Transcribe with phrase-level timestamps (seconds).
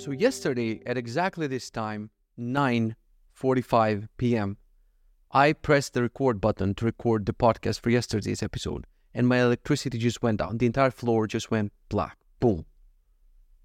[0.00, 4.56] So yesterday at exactly this time, 9:45 p.m.,
[5.30, 9.98] I pressed the record button to record the podcast for yesterday's episode, and my electricity
[9.98, 10.56] just went down.
[10.56, 12.16] The entire floor just went black.
[12.40, 12.64] Boom.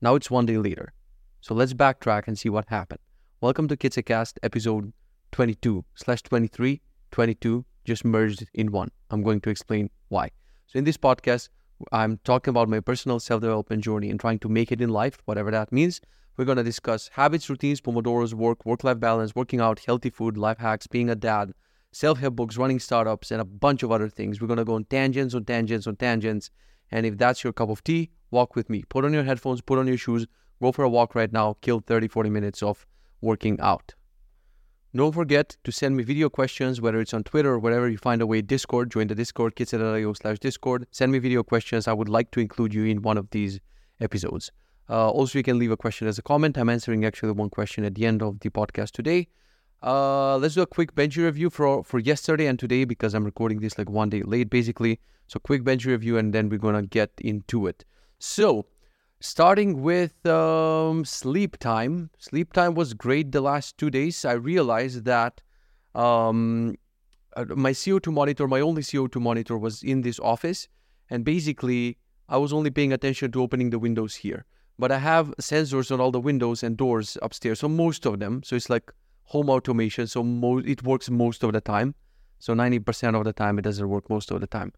[0.01, 0.91] Now it's one day later.
[1.39, 2.99] So let's backtrack and see what happened.
[3.39, 4.91] Welcome to KitzeCast episode
[5.31, 6.81] 22 slash 23.
[7.11, 8.91] 22 just merged in one.
[9.09, 10.31] I'm going to explain why.
[10.67, 11.47] So in this podcast,
[11.93, 15.49] I'm talking about my personal self-development journey and trying to make it in life, whatever
[15.51, 16.01] that means.
[16.37, 20.57] We're going to discuss habits, routines, Pomodoro's work, work-life balance, working out, healthy food, life
[20.57, 21.53] hacks, being a dad,
[21.93, 24.41] self-help books, running startups, and a bunch of other things.
[24.41, 26.49] We're going to go on tangents, on tangents, on tangents.
[26.91, 28.83] And if that's your cup of tea, walk with me.
[28.89, 30.27] Put on your headphones, put on your shoes,
[30.61, 32.85] go for a walk right now, kill 30, 40 minutes of
[33.21, 33.93] working out.
[34.93, 38.21] Don't forget to send me video questions, whether it's on Twitter or wherever you find
[38.21, 38.41] a way.
[38.41, 40.85] Discord, join the Discord, kitze.io slash Discord.
[40.91, 41.87] Send me video questions.
[41.87, 43.59] I would like to include you in one of these
[43.99, 44.51] episodes.
[44.89, 46.57] Uh, also, you can leave a question as a comment.
[46.57, 49.27] I'm answering actually one question at the end of the podcast today.
[49.81, 53.59] Uh, let's do a quick bench review for for yesterday and today because I'm recording
[53.59, 54.99] this like one day late, basically.
[55.27, 57.83] So, quick bench review, and then we're gonna get into it.
[58.19, 58.67] So,
[59.19, 62.11] starting with um, sleep time.
[62.19, 64.23] Sleep time was great the last two days.
[64.23, 65.41] I realized that
[65.95, 66.75] um,
[67.35, 70.67] uh, my CO2 monitor, my only CO2 monitor, was in this office,
[71.09, 71.97] and basically
[72.29, 74.45] I was only paying attention to opening the windows here.
[74.77, 78.43] But I have sensors on all the windows and doors upstairs, so most of them.
[78.43, 78.91] So it's like
[79.23, 80.07] home automation.
[80.07, 81.95] So mo- it works most of the time.
[82.39, 84.73] So 90% of the time, it doesn't work most of the time.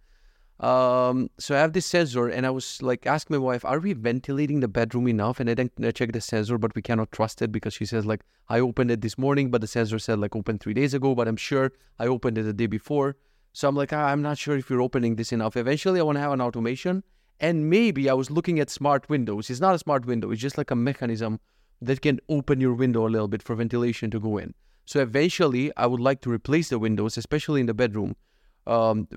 [0.60, 3.94] Um, so I have this sensor, and I was like asking my wife, "Are we
[3.94, 7.76] ventilating the bedroom enough?" And I checked the sensor, but we cannot trust it because
[7.76, 10.74] she says like I opened it this morning, but the sensor said like open three
[10.74, 13.18] days ago, but I'm sure I opened it the day before.
[13.54, 15.58] So I'm like, I'm not sure if we're opening this enough.
[15.58, 17.04] Eventually, I want to have an automation,
[17.40, 19.50] and maybe I was looking at smart windows.
[19.50, 21.40] It's not a smart window; it's just like a mechanism
[21.82, 24.54] that can open your window a little bit for ventilation to go in.
[24.86, 28.16] So eventually, I would like to replace the windows, especially in the bedroom
[28.68, 29.08] um,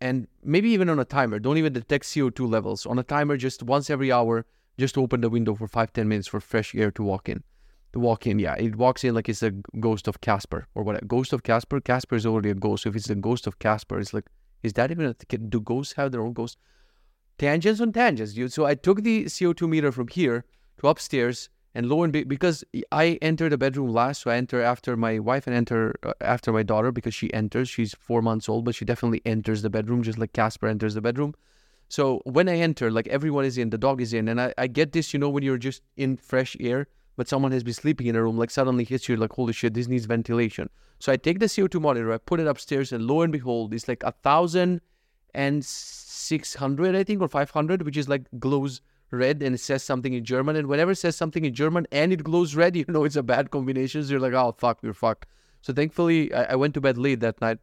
[0.00, 1.38] and maybe even on a timer.
[1.38, 2.86] Don't even detect CO2 levels.
[2.86, 4.44] On a timer, just once every hour,
[4.78, 7.44] just open the window for five, 10 minutes for fresh air to walk in.
[7.92, 8.54] To walk in, yeah.
[8.54, 11.06] It walks in like it's a ghost of Casper or what?
[11.06, 11.80] Ghost of Casper?
[11.80, 12.82] Casper is already a ghost.
[12.82, 14.26] So if it's the ghost of Casper, it's like,
[14.62, 16.58] is that even a, do ghosts have their own ghost?
[17.40, 18.52] Tangents on tangents, dude.
[18.52, 20.44] So I took the CO2 meter from here
[20.78, 22.62] to upstairs and lo and be- because
[22.92, 26.52] I enter the bedroom last, so I enter after my wife and enter uh, after
[26.52, 27.70] my daughter because she enters.
[27.70, 31.00] She's four months old, but she definitely enters the bedroom just like Casper enters the
[31.00, 31.34] bedroom.
[31.88, 34.66] So when I enter, like everyone is in, the dog is in, and I, I
[34.66, 38.06] get this, you know, when you're just in fresh air, but someone has been sleeping
[38.06, 40.68] in a room, like suddenly hits you like, holy shit, this needs ventilation.
[40.98, 43.88] So I take the CO2 monitor, I put it upstairs, and lo and behold, it's
[43.88, 44.82] like a thousand
[45.34, 48.80] and six hundred, I think, or five hundred, which is like glows
[49.10, 50.56] red and it says something in German.
[50.56, 53.22] And whenever it says something in German and it glows red, you know it's a
[53.22, 54.02] bad combination.
[54.02, 55.26] So you're like, oh, fuck, we're fucked.
[55.62, 57.58] So thankfully, I, I went to bed late that night.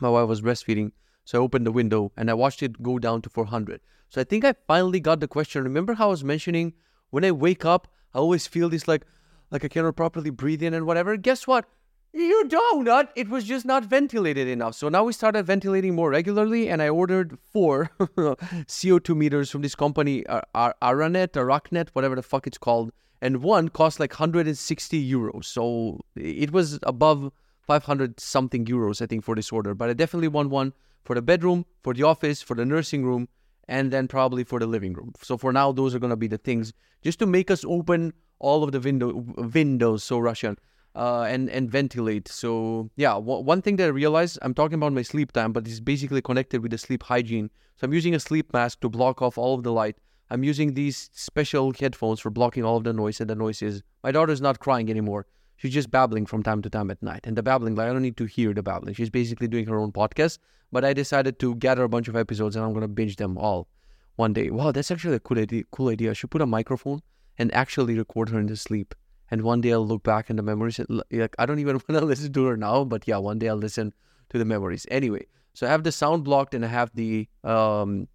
[0.00, 0.92] My wife was breastfeeding.
[1.24, 3.80] So I opened the window and I watched it go down to 400.
[4.08, 5.62] So I think I finally got the question.
[5.62, 6.72] Remember how I was mentioning
[7.10, 9.04] when I wake up, I always feel this like,
[9.50, 11.16] like I cannot properly breathe in and whatever.
[11.16, 11.66] Guess what?
[12.12, 13.08] You donut.
[13.16, 14.74] It was just not ventilated enough.
[14.74, 19.74] So now we started ventilating more regularly, and I ordered four CO2 meters from this
[19.74, 22.92] company, uh, Ar- Aranet, Aracnet, whatever the fuck it's called.
[23.20, 25.44] And one cost like 160 euros.
[25.44, 27.30] So it was above
[27.66, 29.74] 500 something euros, I think, for this order.
[29.74, 30.72] But I definitely want one
[31.04, 33.28] for the bedroom, for the office, for the nursing room,
[33.68, 35.12] and then probably for the living room.
[35.22, 38.14] So for now, those are going to be the things just to make us open
[38.38, 40.04] all of the window windows.
[40.04, 40.56] So Russian
[40.98, 42.28] uh, and and ventilate.
[42.28, 45.66] So yeah, w- one thing that I realized, I'm talking about my sleep time, but
[45.66, 47.50] it's basically connected with the sleep hygiene.
[47.76, 49.96] So I'm using a sleep mask to block off all of the light.
[50.30, 53.82] I'm using these special headphones for blocking all of the noise, and the noise is
[54.02, 55.26] my daughter's not crying anymore.
[55.56, 58.02] She's just babbling from time to time at night, and the babbling, like I don't
[58.02, 58.94] need to hear the babbling.
[58.94, 60.38] She's basically doing her own podcast.
[60.70, 63.68] But I decided to gather a bunch of episodes, and I'm gonna binge them all
[64.16, 64.50] one day.
[64.50, 65.62] Wow, that's actually a cool idea.
[65.70, 66.10] Cool idea.
[66.10, 67.00] I should put a microphone
[67.38, 68.94] and actually record her in the sleep
[69.30, 70.80] and one day I'll look back in the memories.
[70.88, 73.56] Like I don't even want to listen to her now, but yeah, one day I'll
[73.56, 73.92] listen
[74.30, 74.86] to the memories.
[74.90, 78.08] Anyway, so I have the sound blocked and I have the um,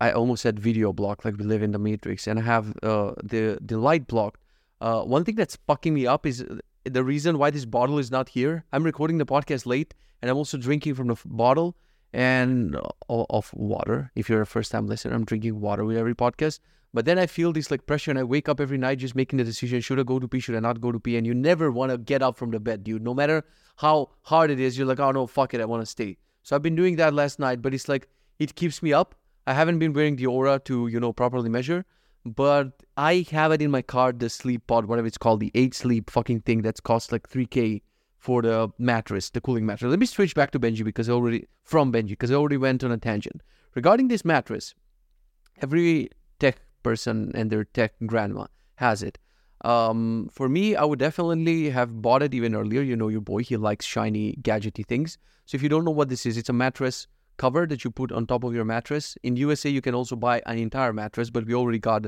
[0.00, 3.12] I almost said video blocked, like we live in the Matrix, and I have uh,
[3.22, 4.40] the the light blocked.
[4.80, 8.10] Uh, one thing that's fucking me up is uh, the reason why this bottle is
[8.10, 8.64] not here.
[8.72, 11.76] I'm recording the podcast late, and I'm also drinking from the f- bottle
[12.12, 12.76] and
[13.08, 14.10] of water.
[14.14, 16.60] If you're a first time listener, I'm drinking water with every podcast.
[16.94, 19.38] But then I feel this like pressure and I wake up every night just making
[19.38, 21.16] the decision should I go to pee, should I not go to pee?
[21.16, 23.02] And you never want to get up from the bed, dude.
[23.02, 23.44] No matter
[23.76, 26.18] how hard it is, you're like, oh no, fuck it, I want to stay.
[26.42, 29.14] So I've been doing that last night, but it's like it keeps me up.
[29.46, 31.84] I haven't been wearing the Oura to, you know, properly measure.
[32.24, 35.74] but I have it in my car, the sleep pod, whatever it's called, the eight
[35.74, 37.82] sleep fucking thing that's cost like 3K
[38.22, 39.90] for the mattress, the cooling mattress.
[39.90, 42.84] Let me switch back to Benji because I already, from Benji, because I already went
[42.84, 43.42] on a tangent.
[43.74, 44.76] Regarding this mattress,
[45.60, 46.08] every
[46.38, 48.46] tech person and their tech grandma
[48.76, 49.18] has it.
[49.62, 52.80] Um, for me, I would definitely have bought it even earlier.
[52.82, 55.18] You know, your boy, he likes shiny, gadgety things.
[55.46, 57.08] So if you don't know what this is, it's a mattress
[57.38, 59.16] cover that you put on top of your mattress.
[59.24, 62.06] In USA, you can also buy an entire mattress, but we already got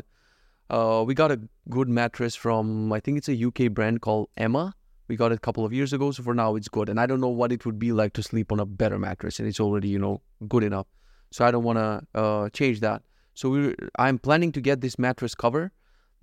[0.71, 1.41] uh, we got a
[1.71, 4.75] good mattress from I think it's a UK brand called Emma.
[5.09, 6.89] We got it a couple of years ago, so for now it's good.
[6.89, 9.39] And I don't know what it would be like to sleep on a better mattress,
[9.39, 10.87] and it's already you know good enough.
[11.31, 13.03] So I don't want to uh, change that.
[13.35, 15.73] So we I'm planning to get this mattress cover.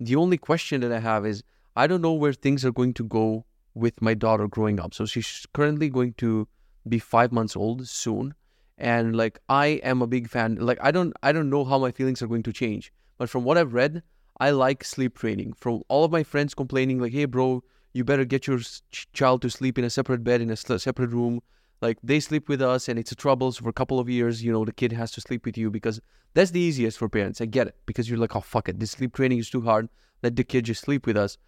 [0.00, 1.42] The only question that I have is
[1.76, 3.44] I don't know where things are going to go
[3.74, 4.94] with my daughter growing up.
[4.94, 6.48] So she's currently going to
[6.88, 8.34] be five months old soon
[8.78, 11.90] and like i am a big fan like i don't i don't know how my
[11.90, 14.02] feelings are going to change but from what i've read
[14.40, 18.24] i like sleep training from all of my friends complaining like hey bro you better
[18.24, 21.40] get your ch- child to sleep in a separate bed in a separate room
[21.80, 24.42] like they sleep with us and it's a trouble so for a couple of years
[24.42, 26.00] you know the kid has to sleep with you because
[26.34, 28.92] that's the easiest for parents i get it because you're like oh fuck it this
[28.92, 29.88] sleep training is too hard
[30.22, 31.38] let the kid just sleep with us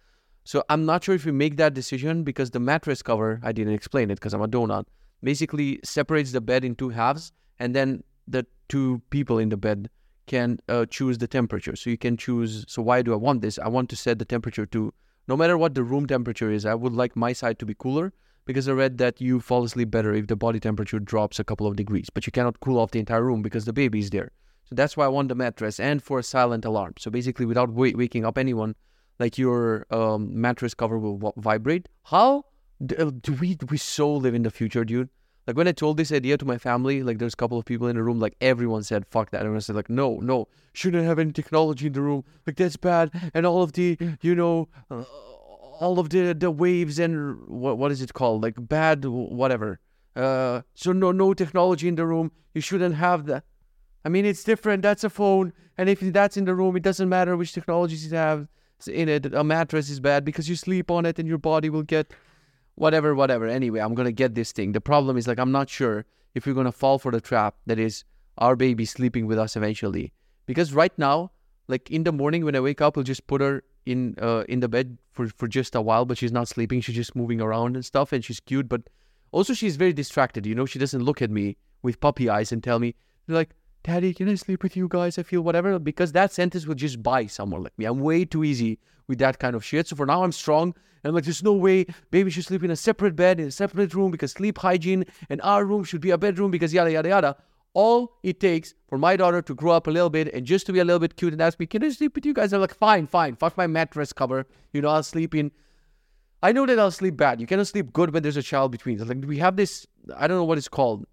[0.43, 3.73] so i'm not sure if we make that decision because the mattress cover i didn't
[3.73, 4.85] explain it because i'm a donut
[5.25, 9.89] basically separates the bed in two halves, and then the two people in the bed
[10.27, 11.75] can uh, choose the temperature.
[11.75, 12.65] So you can choose.
[12.67, 13.59] So why do I want this?
[13.59, 14.93] I want to set the temperature to
[15.27, 16.65] no matter what the room temperature is.
[16.65, 18.13] I would like my side to be cooler
[18.45, 21.67] because I read that you fall asleep better if the body temperature drops a couple
[21.67, 24.31] of degrees, but you cannot cool off the entire room because the baby is there.
[24.65, 26.95] So that's why I want the mattress and for a silent alarm.
[26.99, 28.75] So basically, without w- waking up anyone,
[29.19, 31.87] like your um, mattress cover will w- vibrate.
[32.03, 32.45] How
[32.97, 35.09] uh, do we we so live in the future, dude?
[35.47, 37.87] Like when I told this idea to my family, like there's a couple of people
[37.87, 41.19] in the room, like everyone said, "Fuck that!" I said, like, "No, no, shouldn't have
[41.19, 42.23] any technology in the room.
[42.47, 45.03] Like that's bad." And all of the, you know, uh,
[45.79, 48.41] all of the the waves and what what is it called?
[48.41, 49.79] Like bad whatever.
[50.15, 52.31] Uh, so no no technology in the room.
[52.53, 53.43] You shouldn't have that.
[54.03, 54.81] I mean, it's different.
[54.81, 58.15] That's a phone, and if that's in the room, it doesn't matter which technologies you
[58.15, 58.47] have
[58.87, 59.33] in it.
[59.33, 62.13] A mattress is bad because you sleep on it, and your body will get
[62.75, 63.47] whatever, whatever.
[63.47, 64.71] Anyway, I'm gonna get this thing.
[64.71, 67.79] The problem is like I'm not sure if we're gonna fall for the trap that
[67.79, 68.03] is
[68.37, 70.13] our baby sleeping with us eventually.
[70.45, 71.31] Because right now,
[71.67, 74.59] like in the morning when I wake up, we'll just put her in uh, in
[74.59, 76.81] the bed for, for just a while, but she's not sleeping.
[76.81, 78.69] She's just moving around and stuff, and she's cute.
[78.69, 78.83] But
[79.31, 80.45] also she's very distracted.
[80.45, 82.95] You know, she doesn't look at me with puppy eyes and tell me
[83.27, 83.51] like,
[83.85, 87.03] "Daddy, can I sleep with you guys?" I feel whatever because that sentence would just
[87.03, 87.85] buy someone like me.
[87.85, 89.87] I'm way too easy with that kind of shit.
[89.87, 90.73] So for now, I'm strong.
[91.03, 93.51] And I'm like, there's no way baby should sleep in a separate bed, in a
[93.51, 97.09] separate room because sleep hygiene and our room should be a bedroom because yada, yada,
[97.09, 97.37] yada.
[97.75, 100.73] All it takes for my daughter to grow up a little bit and just to
[100.73, 102.53] be a little bit cute and ask me, can I sleep with you guys?
[102.53, 103.35] I'm like, fine, fine.
[103.35, 104.47] Fuck my mattress cover.
[104.73, 105.51] You know, I'll sleep in.
[106.41, 107.39] I know that I'll sleep bad.
[107.39, 108.97] You cannot sleep good when there's a child between.
[108.97, 109.85] Like we have this,
[110.15, 111.05] I don't know what it's called,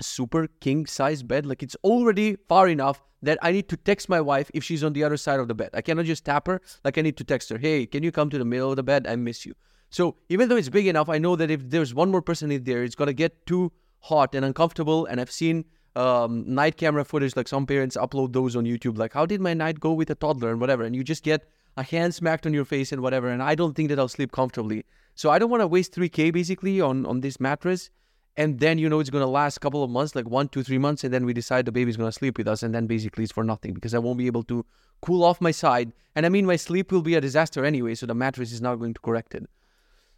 [0.00, 1.46] super king size bed.
[1.46, 4.92] Like it's already far enough that I need to text my wife if she's on
[4.92, 5.70] the other side of the bed.
[5.74, 6.60] I cannot just tap her.
[6.84, 8.82] Like I need to text her, hey, can you come to the middle of the
[8.82, 9.06] bed?
[9.06, 9.54] I miss you.
[9.90, 12.64] So even though it's big enough, I know that if there's one more person in
[12.64, 15.06] there, it's gonna get too hot and uncomfortable.
[15.06, 15.64] And I've seen
[15.96, 19.54] um, night camera footage, like some parents upload those on YouTube, like how did my
[19.54, 22.52] night go with a toddler and whatever, and you just get a hand smacked on
[22.52, 23.28] your face and whatever.
[23.28, 24.84] And I don't think that I'll sleep comfortably.
[25.14, 27.90] So I don't want to waste 3k basically on on this mattress
[28.36, 30.62] and then you know it's going to last a couple of months like one two
[30.62, 32.86] three months and then we decide the baby's going to sleep with us and then
[32.86, 34.64] basically it's for nothing because i won't be able to
[35.00, 35.92] cool off my side.
[36.14, 38.76] And i mean my sleep will be a disaster anyway so the mattress is not
[38.76, 39.46] going to correct it.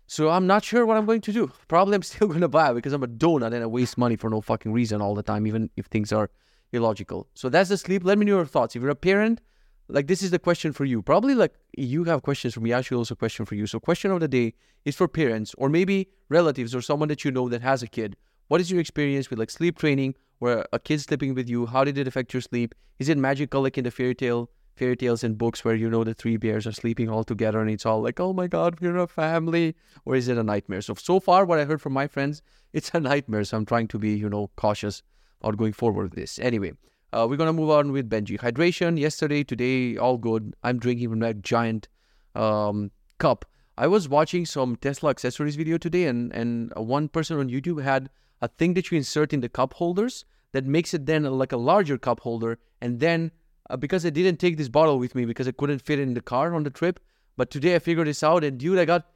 [0.06, 1.50] So i'm not sure what i'm going to do.
[1.68, 4.30] Probably i'm still going to buy because i'm a donut and i waste money for
[4.30, 6.30] no fucking reason all the time even if things are
[6.72, 7.26] illogical.
[7.34, 8.04] So that's the sleep.
[8.04, 8.76] Let me know your thoughts.
[8.76, 9.40] If you're a parent
[9.88, 11.02] like this is the question for you.
[11.02, 12.72] Probably like you have questions for me.
[12.72, 13.66] I should also question for you.
[13.66, 17.30] So question of the day is for parents or maybe relatives or someone that you
[17.30, 18.16] know that has a kid.
[18.48, 21.66] What is your experience with like sleep training where a kid's sleeping with you?
[21.66, 22.74] How did it affect your sleep?
[22.98, 26.04] Is it magical like in the fairy tale fairy tales and books where you know
[26.04, 28.96] the three bears are sleeping all together and it's all like, oh my god, we're
[28.98, 29.74] a family?
[30.04, 30.82] Or is it a nightmare?
[30.82, 33.44] So so far what I heard from my friends, it's a nightmare.
[33.44, 35.02] So I'm trying to be, you know, cautious
[35.40, 36.38] about going forward with this.
[36.38, 36.72] Anyway.
[37.16, 38.38] Uh, we're gonna move on with Benji.
[38.38, 40.54] Hydration yesterday, today, all good.
[40.62, 41.88] I'm drinking from that giant
[42.34, 43.46] um, cup.
[43.78, 48.10] I was watching some Tesla accessories video today, and and one person on YouTube had
[48.42, 51.56] a thing that you insert in the cup holders that makes it then like a
[51.56, 52.58] larger cup holder.
[52.82, 53.30] And then
[53.70, 56.12] uh, because I didn't take this bottle with me because I couldn't fit it in
[56.12, 57.00] the car on the trip,
[57.38, 59.06] but today I figured this out, and dude, I got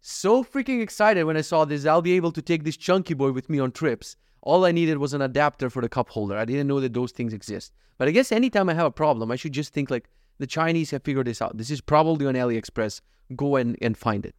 [0.00, 1.84] so freaking excited when I saw this.
[1.84, 4.16] I'll be able to take this chunky boy with me on trips.
[4.42, 6.36] All I needed was an adapter for the cup holder.
[6.36, 7.72] I didn't know that those things exist.
[7.96, 10.08] But I guess anytime I have a problem, I should just think like,
[10.38, 11.56] The Chinese have figured this out.
[11.56, 13.00] This is probably on AliExpress.
[13.36, 14.34] Go and, and find it.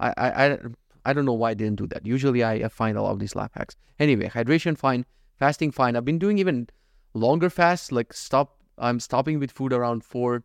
[0.00, 0.58] I, I,
[1.06, 2.04] I, don't know why I didn't do that.
[2.04, 3.76] Usually I, find a lot of these life hacks.
[3.98, 5.06] Anyway, hydration fine,
[5.38, 5.96] fasting fine.
[5.96, 6.68] I've been doing even
[7.14, 8.60] longer fasts, like stop.
[8.76, 10.42] I'm stopping with food around 4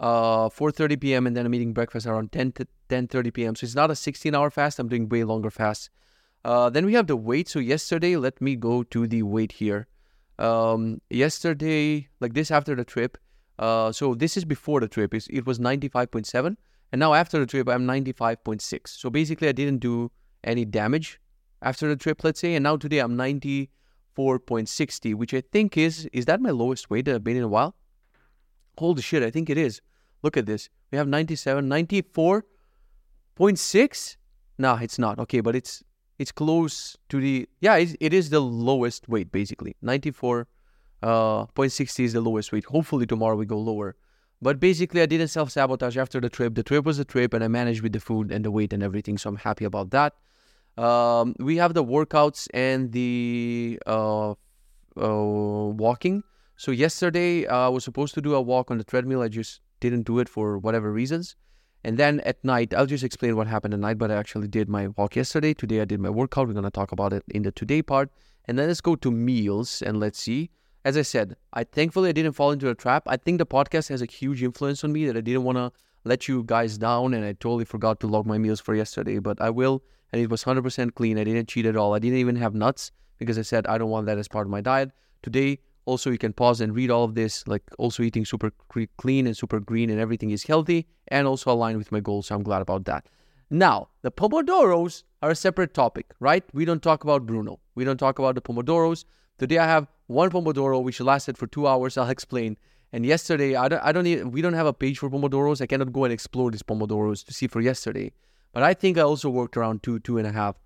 [0.00, 1.26] uh 4:30 p.m.
[1.26, 3.54] and then I'm eating breakfast around 10 to 10:30 p.m.
[3.54, 4.78] So it's not a 16 hour fast.
[4.78, 5.90] I'm doing way longer fasts.
[6.44, 7.48] Uh, then we have the weight.
[7.48, 9.86] So yesterday, let me go to the weight here.
[10.38, 13.18] Um, yesterday, like this after the trip.
[13.58, 15.14] Uh, so this is before the trip.
[15.14, 16.56] It's, it was 95.7,
[16.90, 18.88] and now after the trip, I'm 95.6.
[18.88, 20.10] So basically, I didn't do
[20.42, 21.20] any damage
[21.60, 22.54] after the trip, let's say.
[22.54, 27.14] And now today, I'm 94.60, which I think is is that my lowest weight that
[27.14, 27.76] I've been in a while?
[28.78, 29.80] Holy shit, I think it is.
[30.22, 30.68] Look at this.
[30.90, 34.16] We have 97, 94.6.
[34.58, 35.20] No, it's not.
[35.20, 35.84] Okay, but it's
[36.22, 39.76] it's close to the yeah it, it is the lowest weight basically.
[39.84, 40.46] 94.60
[41.02, 42.64] uh, is the lowest weight.
[42.64, 43.96] Hopefully tomorrow we go lower.
[44.40, 46.54] But basically i didn't self-sabotage after the trip.
[46.54, 48.82] The trip was a trip and i managed with the food and the weight and
[48.82, 50.14] everything so i'm happy about that.
[50.78, 54.34] Um, we have the workouts and the uh, uh,
[55.84, 56.22] walking.
[56.56, 59.22] So yesterday uh, i was supposed to do a walk on the treadmill.
[59.22, 61.34] I just didn't do it for whatever reasons
[61.84, 64.68] and then at night, I'll just explain what happened at night, but I actually did
[64.68, 65.52] my walk yesterday.
[65.52, 66.46] Today I did my workout.
[66.46, 68.10] We're going to talk about it in the today part.
[68.46, 70.50] And then let's go to meals and let's see.
[70.84, 73.04] As I said, I thankfully I didn't fall into a trap.
[73.06, 75.72] I think the podcast has a huge influence on me that I didn't want to
[76.04, 79.40] let you guys down and I totally forgot to log my meals for yesterday, but
[79.40, 79.82] I will.
[80.12, 81.18] And it was 100% clean.
[81.18, 81.94] I didn't cheat at all.
[81.94, 84.50] I didn't even have nuts because I said I don't want that as part of
[84.50, 84.90] my diet.
[85.22, 88.52] Today, also, you can pause and read all of this, like also eating super
[88.98, 92.28] clean and super green and everything is healthy and also aligned with my goals.
[92.28, 93.06] So I'm glad about that.
[93.50, 96.44] Now, the Pomodoros are a separate topic, right?
[96.52, 97.58] We don't talk about Bruno.
[97.74, 99.04] We don't talk about the Pomodoros.
[99.38, 101.96] Today I have one Pomodoro which lasted for two hours.
[101.98, 102.56] I'll explain.
[102.92, 105.60] And yesterday, I don't, I don't need, we don't have a page for Pomodoros.
[105.60, 108.12] I cannot go and explore these Pomodoros to see for yesterday.
[108.52, 110.56] But I think I also worked around two, two and a half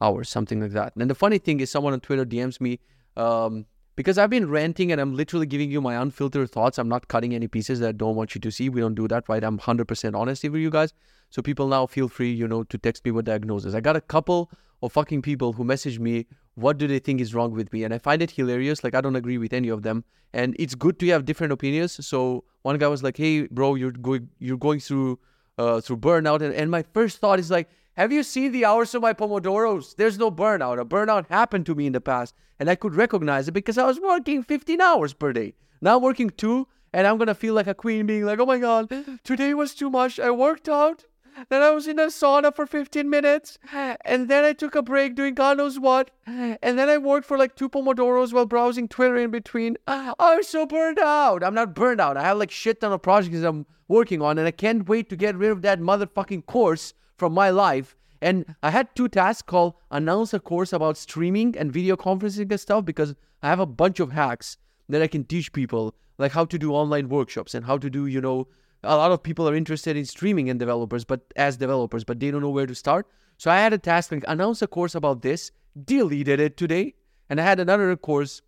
[0.00, 0.94] hours, something like that.
[0.96, 2.80] And the funny thing is, someone on Twitter DMs me,
[3.16, 3.66] um,
[4.00, 6.78] because I've been ranting and I'm literally giving you my unfiltered thoughts.
[6.78, 8.70] I'm not cutting any pieces that I don't want you to see.
[8.70, 9.44] We don't do that, right?
[9.44, 10.94] I'm 100% honest with you guys.
[11.28, 13.74] So people now feel free, you know, to text me with diagnosis.
[13.74, 14.50] I got a couple
[14.82, 17.84] of fucking people who message me, what do they think is wrong with me?
[17.84, 18.82] And I find it hilarious.
[18.82, 20.02] Like, I don't agree with any of them.
[20.32, 22.06] And it's good to have different opinions.
[22.06, 25.18] So one guy was like, hey, bro, you're going, you're going through,
[25.58, 26.40] uh, through burnout.
[26.40, 27.68] And, and my first thought is like,
[28.00, 29.94] have you seen the hours of my Pomodoros?
[29.94, 30.80] There's no burnout.
[30.80, 33.84] A burnout happened to me in the past, and I could recognize it because I
[33.84, 35.52] was working 15 hours per day.
[35.82, 38.56] Now I'm working two, and I'm gonna feel like a queen being like, oh my
[38.56, 38.90] god,
[39.22, 40.18] today was too much.
[40.18, 41.04] I worked out,
[41.50, 45.14] then I was in a sauna for 15 minutes, and then I took a break
[45.14, 49.18] doing God knows what, and then I worked for like two Pomodoros while browsing Twitter
[49.18, 49.76] in between.
[49.86, 51.44] Ah, I'm so burned out.
[51.44, 52.16] I'm not burned out.
[52.16, 55.16] I have like shit ton of projects I'm working on, and I can't wait to
[55.16, 57.94] get rid of that motherfucking course from my life.
[58.22, 62.58] And I had two tasks called announce a course about streaming and video conferencing and
[62.58, 64.56] stuff because I have a bunch of hacks
[64.88, 68.06] that I can teach people, like how to do online workshops and how to do,
[68.06, 68.48] you know,
[68.82, 72.30] a lot of people are interested in streaming and developers, but as developers, but they
[72.30, 73.06] don't know where to start.
[73.36, 75.52] So I had a task like announce a course about this,
[75.84, 76.94] deleted it today,
[77.28, 78.40] and I had another course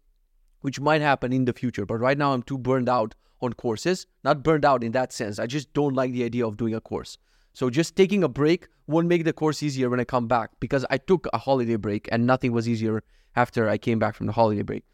[0.63, 1.85] which might happen in the future.
[1.85, 4.07] But right now I'm too burned out on courses.
[4.25, 5.39] Not burned out in that sense.
[5.39, 7.19] I just don't like the idea of doing a course.
[7.53, 10.85] So just taking a break won't make the course easier when I come back because
[10.91, 13.03] I took a holiday break and nothing was easier
[13.37, 14.85] after I came back from the holiday break.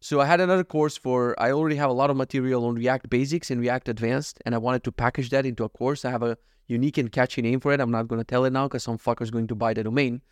[0.00, 3.10] So I had another course for I already have a lot of material on React
[3.10, 6.04] Basics and React Advanced and I wanted to package that into a course.
[6.04, 7.80] I have a unique and catchy name for it.
[7.80, 10.22] I'm not going to tell it now because some fucker's going to buy the domain.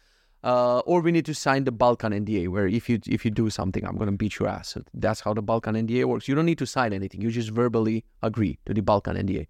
[0.44, 3.50] Uh, or we need to sign the Balkan NDA, where if you if you do
[3.50, 4.76] something, I'm gonna beat your ass.
[4.94, 6.28] That's how the Balkan NDA works.
[6.28, 7.20] You don't need to sign anything.
[7.20, 9.48] You just verbally agree to the Balkan NDA.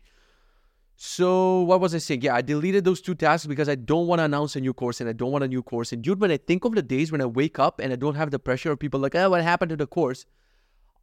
[0.97, 2.23] So what was I saying?
[2.23, 5.01] Yeah, I deleted those two tasks because I don't want to announce a new course
[5.01, 5.93] and I don't want a new course.
[5.93, 8.15] And dude, when I think of the days when I wake up and I don't
[8.15, 10.25] have the pressure of people like, oh, what happened to the course?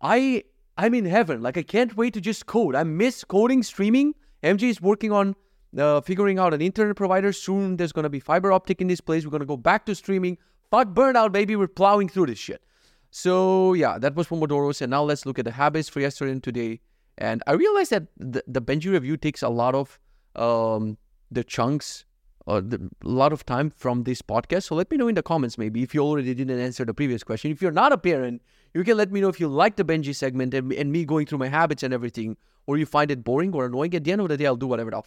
[0.01, 0.43] I
[0.77, 1.43] I'm in heaven.
[1.43, 2.75] Like I can't wait to just code.
[2.75, 4.15] I miss coding, streaming.
[4.43, 5.35] MJ is working on
[5.77, 7.31] uh, figuring out an internet provider.
[7.31, 9.25] Soon there's gonna be fiber optic in this place.
[9.25, 10.39] We're gonna go back to streaming.
[10.71, 11.55] Fuck burnout, baby.
[11.55, 12.63] We're plowing through this shit.
[13.12, 14.81] So yeah, that was Pomodoro's.
[14.81, 16.81] And now let's look at the habits for yesterday and today.
[17.17, 20.00] And I realized that the, the Benji review takes a lot of
[20.36, 20.98] um,
[21.32, 22.05] the chunks
[22.46, 24.63] or the, a lot of time from this podcast.
[24.63, 27.24] So let me know in the comments maybe if you already didn't answer the previous
[27.24, 27.51] question.
[27.51, 28.41] If you're not a parent,
[28.74, 31.25] you can let me know if you like the Benji segment and, and me going
[31.27, 33.93] through my habits and everything, or you find it boring or annoying.
[33.96, 35.03] At the end of the day, I'll do whatever the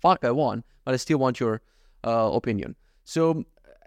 [0.00, 1.60] fuck I want, but I still want your
[2.04, 2.74] uh, opinion.
[3.04, 3.44] So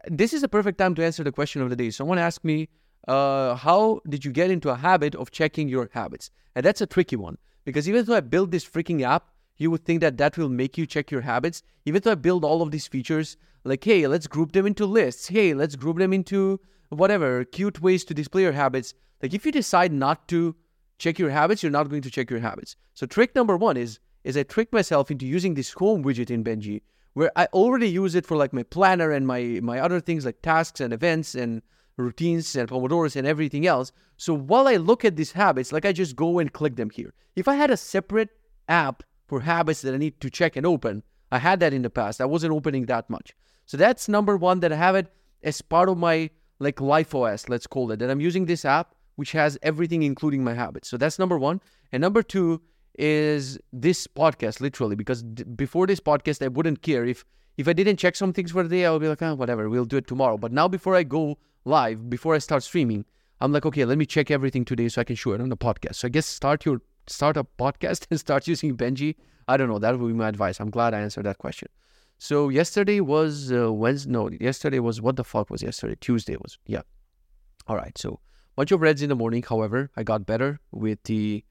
[0.08, 1.90] this is a perfect time to answer the question of the day.
[1.90, 2.70] Someone asked me,
[3.08, 6.32] uh, how did you get into a habit of checking your habits?
[6.56, 9.86] And that's a tricky one Because even though I built this freaking app, you would
[9.86, 11.64] think that that will make you check your habits.
[11.86, 15.28] Even though I build all of these features, like, hey, let's group them into lists.
[15.28, 18.94] Hey, let's group them into whatever, cute ways to display your habits.
[19.22, 20.56] Like, if you decide not to
[20.98, 22.76] check your habits, you're not going to check your habits.
[22.96, 26.44] So, trick number one is, is I tricked myself into using this home widget in
[26.44, 26.82] Benji,
[27.14, 30.42] where I already use it for like my planner and my my other things like
[30.42, 31.62] tasks and events and
[32.02, 33.92] routines and pomodoros and everything else.
[34.18, 37.14] So while I look at these habits, like I just go and click them here.
[37.36, 38.30] If I had a separate
[38.68, 41.04] app for habits that I need to check and open.
[41.32, 42.20] I had that in the past.
[42.20, 43.34] I wasn't opening that much.
[43.66, 45.08] So that's number one that I have it
[45.42, 46.30] as part of my
[46.60, 48.00] like life OS, let's call it.
[48.00, 50.90] That I'm using this app which has everything including my habits.
[50.90, 51.62] So that's number one.
[51.92, 52.62] And number two
[52.98, 57.24] is this podcast, literally, because d- before this podcast, I wouldn't care if
[57.58, 58.86] if I didn't check some things for the day.
[58.86, 60.38] I would be like, oh, whatever, we'll do it tomorrow.
[60.38, 63.06] But now, before I go live, before I start streaming,
[63.40, 65.58] I'm like, okay, let me check everything today so I can show it on the
[65.58, 65.96] podcast.
[65.96, 69.16] So I guess start your start a podcast and start using Benji?
[69.48, 69.80] I don't know.
[69.80, 70.60] That would be my advice.
[70.60, 71.68] I'm glad I answered that question.
[72.20, 74.12] So yesterday was uh, Wednesday.
[74.12, 75.96] No, yesterday was what the fuck was yesterday?
[76.00, 76.82] Tuesday was yeah.
[77.68, 77.98] All right.
[77.98, 78.20] So
[78.56, 79.44] bunch of reds in the morning.
[79.48, 81.44] However, I got better with the,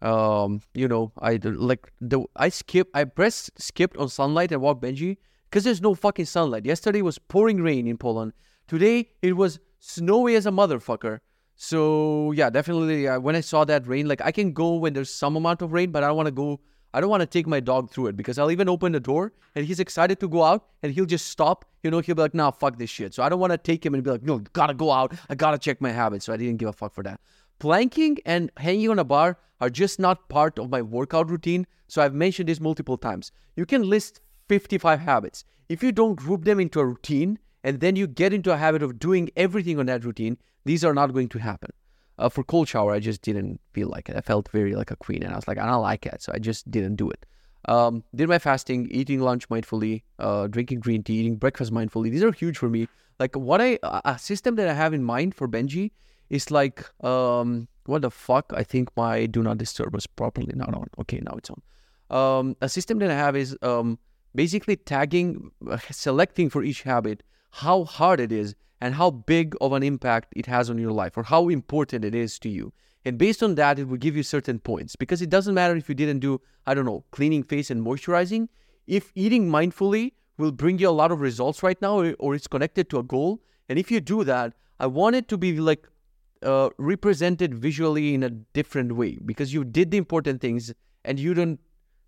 [0.00, 4.82] um, you know, I like the I skip I pressed skipped on sunlight and walked
[4.82, 5.18] Benji
[5.50, 6.64] because there's no fucking sunlight.
[6.64, 8.32] Yesterday was pouring rain in Poland.
[8.66, 11.18] Today it was snowy as a motherfucker.
[11.54, 13.06] So yeah, definitely.
[13.06, 15.72] Uh, when I saw that rain, like I can go when there's some amount of
[15.72, 16.60] rain, but I don't want to go.
[16.92, 19.32] I don't want to take my dog through it because I'll even open the door
[19.54, 21.64] and he's excited to go out and he'll just stop.
[21.82, 23.84] You know, he'll be like, "Nah, fuck this shit." So I don't want to take
[23.84, 25.12] him and be like, "No, gotta go out.
[25.28, 27.20] I gotta check my habits." So I didn't give a fuck for that.
[27.58, 31.66] Planking and hanging on a bar are just not part of my workout routine.
[31.88, 33.32] So I've mentioned this multiple times.
[33.56, 35.44] You can list 55 habits.
[35.68, 38.82] If you don't group them into a routine and then you get into a habit
[38.82, 41.70] of doing everything on that routine, these are not going to happen.
[42.16, 44.14] Uh, for cold shower, I just didn't feel like it.
[44.16, 46.30] I felt very like a queen, and I was like, I don't like it, so
[46.32, 47.26] I just didn't do it.
[47.66, 52.10] Um, did my fasting, eating lunch mindfully, uh, drinking green tea, eating breakfast mindfully.
[52.10, 52.86] These are huge for me.
[53.18, 55.92] Like what I a system that I have in mind for Benji
[56.30, 58.52] is like um, what the fuck?
[58.54, 60.88] I think my do not disturb was properly not on.
[61.00, 61.62] Okay, now it's on.
[62.10, 63.98] Um, a system that I have is um,
[64.34, 67.22] basically tagging, uh, selecting for each habit
[67.54, 71.16] how hard it is and how big of an impact it has on your life
[71.16, 72.72] or how important it is to you.
[73.04, 75.88] And based on that, it will give you certain points because it doesn't matter if
[75.88, 78.48] you didn't do, I don't know, cleaning face and moisturizing.
[78.88, 82.48] If eating mindfully will bring you a lot of results right now or, or it's
[82.48, 85.86] connected to a goal, and if you do that, I want it to be like
[86.42, 91.34] uh, represented visually in a different way because you did the important things and you
[91.34, 91.60] don't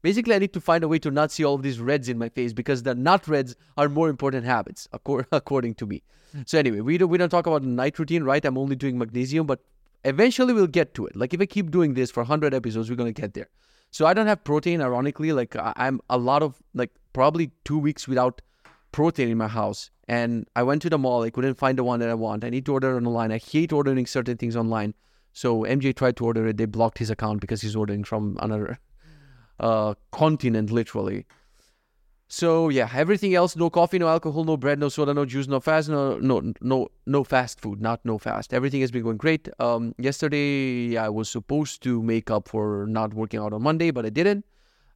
[0.02, 2.18] Basically, I need to find a way to not see all of these reds in
[2.18, 4.88] my face because the not reds are more important habits,
[5.32, 6.02] according to me.
[6.44, 8.44] So anyway, we don't, we don't talk about night routine, right?
[8.44, 9.60] I'm only doing magnesium, but
[10.04, 11.16] eventually we'll get to it.
[11.16, 13.48] Like if I keep doing this for 100 episodes, we're going to get there.
[13.90, 15.32] So I don't have protein, ironically.
[15.32, 18.42] Like I'm a lot of, like probably two weeks without
[18.92, 19.90] protein in my house.
[20.08, 21.22] And I went to the mall.
[21.22, 22.44] I couldn't find the one that I want.
[22.44, 23.32] I need to order online.
[23.32, 24.94] I hate ordering certain things online.
[25.32, 26.56] So MJ tried to order it.
[26.56, 28.78] They blocked his account because he's ordering from another
[29.60, 31.26] uh, continent, literally.
[32.28, 35.60] So yeah, everything else: no coffee, no alcohol, no bread, no soda, no juice, no
[35.60, 38.52] fast, no no no no fast food, not no fast.
[38.52, 39.48] Everything has been going great.
[39.60, 44.04] Um, yesterday I was supposed to make up for not working out on Monday, but
[44.04, 44.44] I didn't.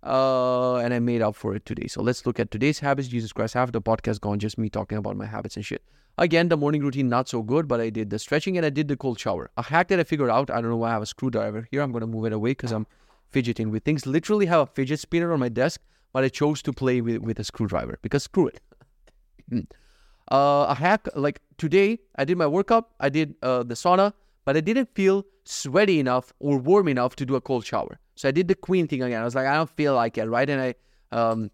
[0.02, 1.86] Uh, and I made up for it today.
[1.86, 3.06] So let's look at today's habits.
[3.08, 5.82] Jesus Christ, half the podcast gone, just me talking about my habits and shit.
[6.16, 8.88] Again, the morning routine not so good, but I did the stretching and I did
[8.88, 9.50] the cold shower.
[9.56, 10.50] A hack that I figured out.
[10.50, 11.82] I don't know why I have a screwdriver here.
[11.82, 12.86] I'm gonna move it away because I'm
[13.30, 14.06] fidgeting with things.
[14.06, 15.80] Literally have a fidget spinner on my desk,
[16.12, 18.60] but I chose to play with, with a screwdriver because screw it.
[20.30, 24.12] uh, a hack like today, I did my workout, I did uh, the sauna,
[24.44, 27.98] but I didn't feel sweaty enough or warm enough to do a cold shower.
[28.14, 29.20] So I did the queen thing again.
[29.20, 30.48] I was like, I don't feel like it, right?
[30.48, 30.74] And I
[31.12, 31.50] um,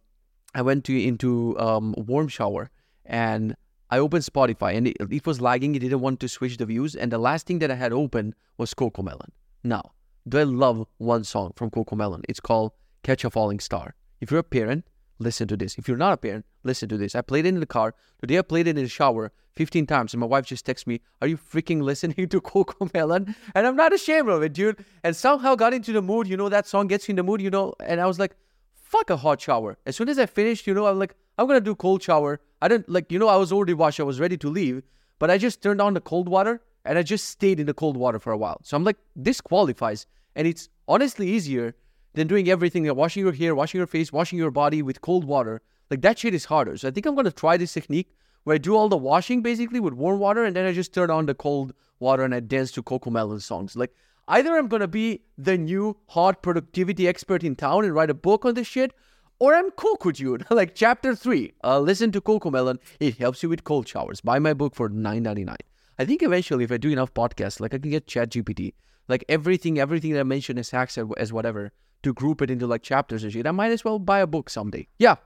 [0.54, 2.70] I went to into um, warm shower
[3.04, 3.54] and
[3.90, 5.74] I opened Spotify and it, it was lagging.
[5.74, 6.96] It didn't want to switch the views.
[6.96, 9.30] And the last thing that I had open was Cocomelon.
[9.62, 9.92] Now,
[10.28, 12.22] do I love one song from Coco Melon?
[12.28, 12.72] It's called
[13.04, 13.94] Catch a Falling Star.
[14.20, 14.84] If you're a parent,
[15.20, 15.78] listen to this.
[15.78, 17.14] If you're not a parent, listen to this.
[17.14, 17.94] I played it in the car.
[18.20, 21.00] Today I played it in the shower 15 times, and my wife just texts me,
[21.22, 23.36] Are you freaking listening to Coco Melon?
[23.54, 24.84] And I'm not ashamed of it, dude.
[25.04, 26.26] And somehow got into the mood.
[26.26, 27.74] You know, that song gets you in the mood, you know.
[27.84, 28.34] And I was like,
[28.74, 29.78] Fuck a hot shower.
[29.86, 32.40] As soon as I finished, you know, I'm like, I'm gonna do cold shower.
[32.62, 34.00] I didn't like, you know, I was already washed.
[34.00, 34.82] I was ready to leave,
[35.18, 37.96] but I just turned on the cold water and I just stayed in the cold
[37.96, 38.60] water for a while.
[38.62, 40.06] So I'm like, this qualifies.
[40.37, 41.75] And it's honestly easier
[42.14, 45.25] than doing everything, like washing your hair, washing your face, washing your body with cold
[45.25, 45.61] water.
[45.90, 46.77] Like that shit is harder.
[46.77, 49.81] So I think I'm gonna try this technique where I do all the washing basically
[49.81, 52.70] with warm water and then I just turn on the cold water and I dance
[52.72, 53.75] to Cocomelon songs.
[53.75, 53.92] Like
[54.29, 58.44] Either I'm gonna be the new hot productivity expert in town and write a book
[58.44, 58.92] on this shit,
[59.38, 60.44] or I'm Coco Dude.
[60.51, 61.53] like chapter three.
[61.62, 62.79] Uh, listen to CoComelon.
[62.99, 64.20] It helps you with cold showers.
[64.20, 65.55] Buy my book for $9.99.
[65.99, 68.75] I think eventually, if I do enough podcasts, like I can get Chat GPT,
[69.09, 72.83] like everything, everything that I mentioned as hacks as whatever, to group it into like
[72.83, 73.47] chapters and shit.
[73.47, 74.88] I might as well buy a book someday.
[74.99, 75.16] Yeah,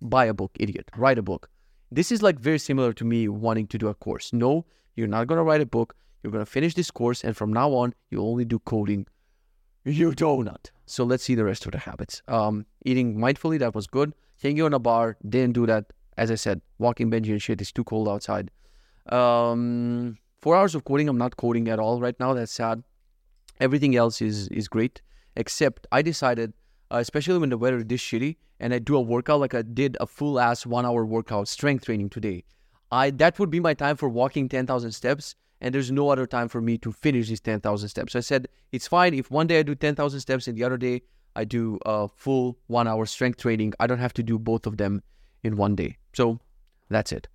[0.00, 0.90] buy a book, idiot.
[0.96, 1.48] Write a book.
[1.90, 4.32] This is like very similar to me wanting to do a course.
[4.32, 4.64] No,
[4.94, 5.96] you're not gonna write a book.
[6.22, 9.06] You're gonna finish this course, and from now on, you only do coding.
[9.84, 10.70] You donut.
[10.86, 12.22] So let's see the rest of the habits.
[12.28, 14.12] Um, eating mindfully, that was good.
[14.42, 15.92] Hanging on a bar, didn't do that.
[16.16, 18.50] As I said, walking Benji and shit is too cold outside.
[19.06, 22.34] Um, four hours of coding, I'm not coding at all right now.
[22.34, 22.82] That's sad.
[23.60, 25.02] Everything else is is great,
[25.36, 26.54] except I decided,
[26.90, 29.62] uh, especially when the weather is this shitty, and I do a workout like I
[29.62, 32.44] did a full ass one hour workout strength training today.
[32.90, 36.26] I that would be my time for walking ten thousand steps, and there's no other
[36.26, 38.14] time for me to finish these ten thousand steps.
[38.14, 40.64] So I said it's fine if one day I do ten thousand steps and the
[40.64, 41.02] other day
[41.36, 43.74] I do a full one hour strength training.
[43.78, 45.02] I don't have to do both of them
[45.44, 45.98] in one day.
[46.12, 46.40] So
[46.88, 47.28] that's it.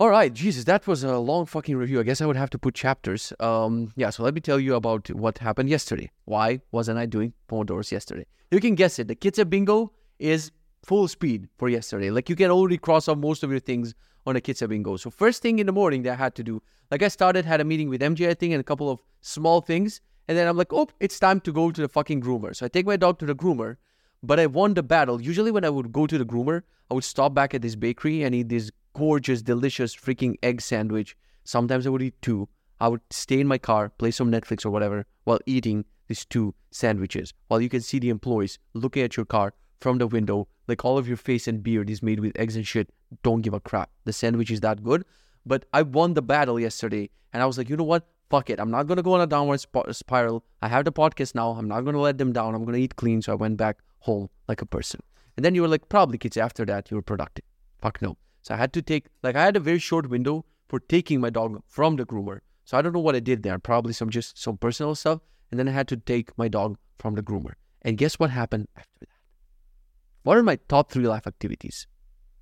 [0.00, 2.00] All right, Jesus, that was a long fucking review.
[2.00, 3.34] I guess I would have to put chapters.
[3.38, 6.10] Um, yeah, so let me tell you about what happened yesterday.
[6.24, 8.24] Why wasn't I doing Pomodoros yesterday?
[8.50, 9.08] You can guess it.
[9.08, 12.10] The Kitze Bingo is full speed for yesterday.
[12.10, 13.92] Like you can already cross off most of your things
[14.24, 14.96] on a Kitze Bingo.
[14.96, 17.60] So first thing in the morning that I had to do, like I started, had
[17.60, 20.00] a meeting with MJ, I think, and a couple of small things.
[20.28, 22.56] And then I'm like, oh, it's time to go to the fucking groomer.
[22.56, 23.76] So I take my dog to the groomer,
[24.22, 25.20] but I won the battle.
[25.20, 28.22] Usually when I would go to the groomer, I would stop back at this bakery
[28.22, 31.16] and eat this gorgeous, delicious freaking egg sandwich.
[31.44, 32.48] Sometimes I would eat two.
[32.80, 36.54] I would stay in my car, play some Netflix or whatever, while eating these two
[36.70, 37.32] sandwiches.
[37.48, 40.98] While you can see the employees looking at your car, from the window, like all
[40.98, 42.90] of your face and beard is made with eggs and shit.
[43.22, 43.90] Don't give a crap.
[44.04, 45.04] The sandwich is that good.
[45.46, 48.06] But I won the battle yesterday, and I was like, you know what?
[48.28, 48.60] Fuck it.
[48.60, 50.44] I'm not gonna go on a downward sp- spiral.
[50.62, 51.52] I have the podcast now.
[51.52, 52.54] I'm not gonna let them down.
[52.54, 53.22] I'm gonna eat clean.
[53.22, 55.00] So I went back home like a person.
[55.36, 56.36] And then you were like, probably kids.
[56.36, 57.44] After that, you were productive.
[57.80, 58.16] Fuck no.
[58.42, 61.30] So I had to take like I had a very short window for taking my
[61.30, 62.40] dog from the groomer.
[62.64, 63.58] So I don't know what I did there.
[63.58, 65.20] Probably some just some personal stuff.
[65.50, 67.54] And then I had to take my dog from the groomer.
[67.82, 69.08] And guess what happened after that?
[70.22, 71.86] What are my top three life activities?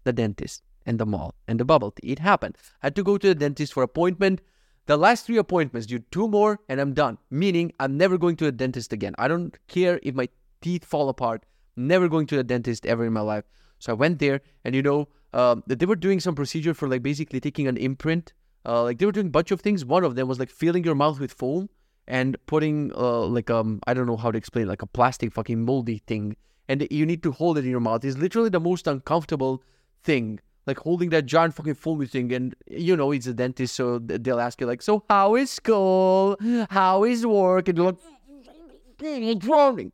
[0.05, 2.12] The dentist and the mall and the bubble tea.
[2.12, 2.57] It happened.
[2.83, 4.40] I had to go to the dentist for appointment.
[4.87, 7.18] The last three appointments, do two more and I'm done.
[7.31, 9.14] Meaning I'm never going to the dentist again.
[9.18, 10.29] I don't care if my
[10.61, 11.44] teeth fall apart.
[11.77, 13.44] Never going to the dentist ever in my life.
[13.79, 17.03] So I went there and you know, uh, they were doing some procedure for like
[17.03, 18.33] basically taking an imprint.
[18.66, 19.85] Uh, like they were doing a bunch of things.
[19.85, 21.68] One of them was like filling your mouth with foam
[22.07, 25.64] and putting uh, like um I don't know how to explain like a plastic fucking
[25.64, 26.37] moldy thing
[26.68, 29.62] and you need to hold it in your mouth is literally the most uncomfortable
[30.03, 30.38] thing.
[30.66, 34.38] Like holding that giant fucking foamy thing, and you know it's a dentist, so they'll
[34.38, 36.37] ask you like, "So how is school?
[36.68, 39.92] How is work?" And you're like, "Drowning."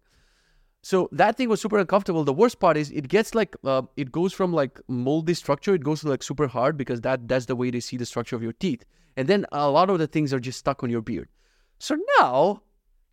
[0.84, 2.24] So that thing was super uncomfortable.
[2.24, 5.82] The worst part is it gets like uh, it goes from like moldy structure, it
[5.82, 8.42] goes to like super hard because that that's the way they see the structure of
[8.42, 8.84] your teeth,
[9.16, 11.30] and then a lot of the things are just stuck on your beard.
[11.78, 12.60] So now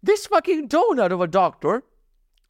[0.03, 1.83] this fucking donut of a doctor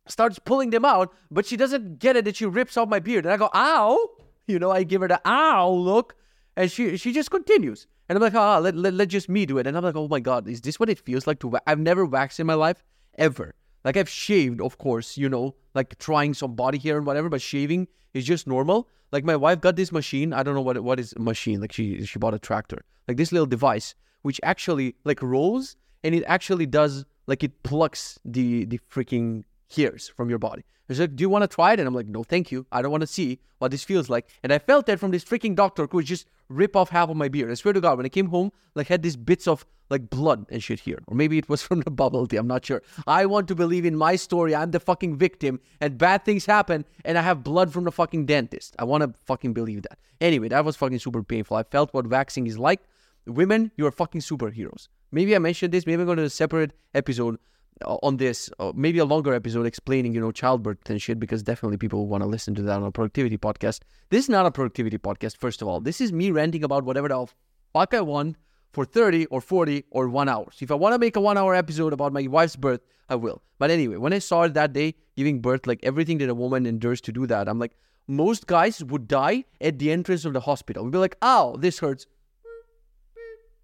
[0.07, 3.23] starts pulling them out, but she doesn't get it that she rips off my beard.
[3.23, 4.09] And I go, ow.
[4.47, 6.15] You know, I give her the ow look,
[6.57, 7.85] and she she just continues.
[8.09, 9.67] And I'm like, ah, let, let, let just me do it.
[9.67, 11.63] And I'm like, oh my God, is this what it feels like to wax?
[11.67, 12.83] I've never waxed in my life,
[13.19, 13.53] ever.
[13.83, 17.41] Like I've shaved, of course, you know, like trying some body hair and whatever, but
[17.41, 18.87] shaving is just normal.
[19.11, 20.33] Like my wife got this machine.
[20.33, 21.61] I don't know what what is machine.
[21.61, 22.79] Like she she bought a tractor.
[23.07, 28.19] Like this little device, which actually like rolls and it actually does like it plucks
[28.23, 29.43] the the freaking
[29.75, 30.63] hairs from your body.
[30.87, 31.79] He's like, Do you want to try it?
[31.79, 32.65] And I'm like, No, thank you.
[32.71, 34.27] I don't want to see what this feels like.
[34.43, 37.17] And I felt that from this freaking doctor who would just rip off half of
[37.17, 37.49] my beard.
[37.51, 40.45] I swear to God, when I came home, like had these bits of like blood
[40.49, 40.99] and shit here.
[41.07, 42.37] Or maybe it was from the bubble tea.
[42.37, 42.81] I'm not sure.
[43.05, 44.55] I want to believe in my story.
[44.55, 48.25] I'm the fucking victim and bad things happen and I have blood from the fucking
[48.25, 48.75] dentist.
[48.79, 49.99] I want to fucking believe that.
[50.19, 51.57] Anyway, that was fucking super painful.
[51.57, 52.81] I felt what waxing is like.
[53.27, 54.87] Women, you are fucking superheroes.
[55.11, 55.85] Maybe I mentioned this.
[55.85, 57.37] Maybe I'm going to a separate episode
[57.85, 62.07] on this, maybe a longer episode explaining, you know, childbirth and shit, because definitely people
[62.07, 63.81] want to listen to that on a productivity podcast.
[64.09, 65.79] This is not a productivity podcast, first of all.
[65.79, 67.27] This is me ranting about whatever the
[67.73, 68.37] fuck I want
[68.73, 70.45] for 30 or 40 or one hour.
[70.51, 73.15] So if I want to make a one hour episode about my wife's birth, I
[73.15, 73.41] will.
[73.59, 76.65] But anyway, when I saw it that day, giving birth, like everything that a woman
[76.65, 77.75] endures to do that, I'm like,
[78.07, 80.83] most guys would die at the entrance of the hospital.
[80.83, 82.07] We'd be like, ow, this hurts.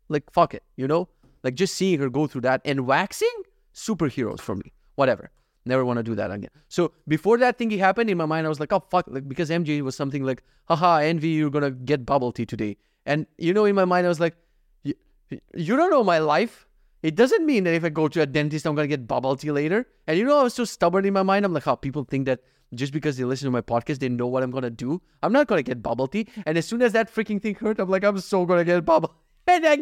[0.09, 1.09] Like, fuck it, you know?
[1.43, 3.43] Like just seeing her go through that and waxing
[3.77, 4.73] superheroes for me.
[4.95, 5.29] Whatever.
[5.65, 6.49] Never want to do that again.
[6.69, 9.49] So before that thingy happened in my mind, I was like, oh fuck, like because
[9.49, 12.77] MJ was something like, haha, envy, you're gonna get bubble tea today.
[13.05, 14.35] And you know, in my mind, I was like,
[14.83, 16.65] you don't know my life.
[17.03, 19.51] It doesn't mean that if I go to a dentist, I'm gonna get bubble tea
[19.51, 19.85] later.
[20.07, 21.45] And you know, I was so stubborn in my mind.
[21.45, 22.39] I'm like, how people think that
[22.73, 25.01] just because they listen to my podcast, they know what I'm gonna do.
[25.21, 26.27] I'm not gonna get bubble tea.
[26.45, 29.13] And as soon as that freaking thing hurt, I'm like, I'm so gonna get bubble.
[29.49, 29.77] And I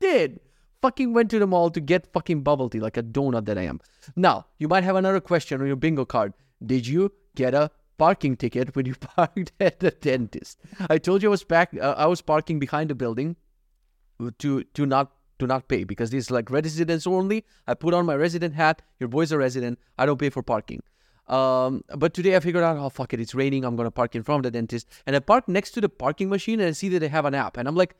[0.00, 0.40] did.
[0.80, 3.62] Fucking went to the mall to get fucking bubble tea like a donut that I
[3.62, 3.80] am.
[4.14, 6.34] Now, you might have another question on your bingo card.
[6.64, 10.58] Did you get a parking ticket when you parked at the dentist?
[10.88, 11.70] I told you I was back.
[11.74, 13.36] Uh, I was parking behind the building
[14.38, 17.44] to to not to not pay because this is like residents only.
[17.66, 18.82] I put on my resident hat.
[18.98, 19.78] Your boy's a resident.
[19.98, 20.82] I don't pay for parking.
[21.28, 23.64] Um, but today I figured out, oh fuck it, it's raining.
[23.64, 26.28] I'm gonna park in front of the dentist, and I park next to the parking
[26.30, 27.94] machine, and I see that they have an app, and I'm like,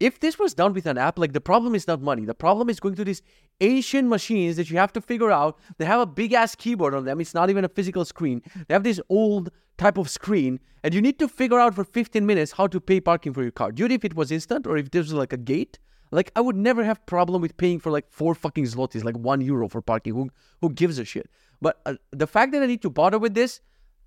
[0.00, 2.24] if this was done with an app, like the problem is not money.
[2.24, 3.22] The problem is going to these
[3.60, 5.58] ancient machines that you have to figure out.
[5.76, 7.20] They have a big ass keyboard on them.
[7.20, 8.42] It's not even a physical screen.
[8.66, 12.24] They have this old type of screen, and you need to figure out for 15
[12.24, 13.72] minutes how to pay parking for your car.
[13.76, 15.78] You if it was instant or if this was like a gate?
[16.10, 19.40] Like I would never have problem with paying for like four fucking zlotys, like one
[19.42, 20.14] euro for parking.
[20.14, 21.30] Who who gives a shit?
[21.60, 23.60] But uh, the fact that I need to bother with this,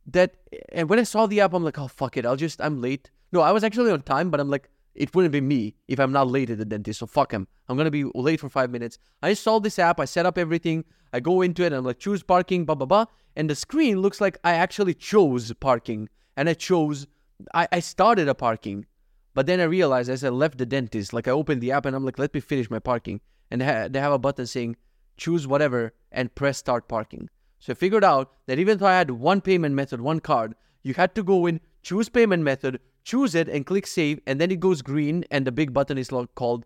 [0.08, 0.36] that
[0.70, 3.12] and when I saw the app, I'm like, oh fuck it, I'll just I'm late.
[3.32, 6.12] No, I was actually on time, but I'm like, it wouldn't be me if I'm
[6.12, 7.00] not late at the dentist.
[7.00, 7.48] So fuck him.
[7.68, 8.98] I'm gonna be late for five minutes.
[9.22, 10.00] I installed this app.
[10.00, 10.86] I set up everything.
[11.12, 11.68] I go into it.
[11.68, 13.06] and I'm like, choose parking, blah blah blah.
[13.36, 17.08] And the screen looks like I actually chose parking, and I chose.
[17.54, 18.86] I, I started a parking,
[19.34, 21.96] but then I realized as I left the dentist, like I opened the app and
[21.96, 23.20] I'm like, let me finish my parking.
[23.50, 24.78] And they, ha- they have a button saying
[25.18, 27.30] choose whatever and press start parking.
[27.60, 30.94] So I figured out that even though I had one payment method, one card, you
[30.94, 34.60] had to go in, choose payment method, choose it, and click save, and then it
[34.60, 36.66] goes green, and the big button is called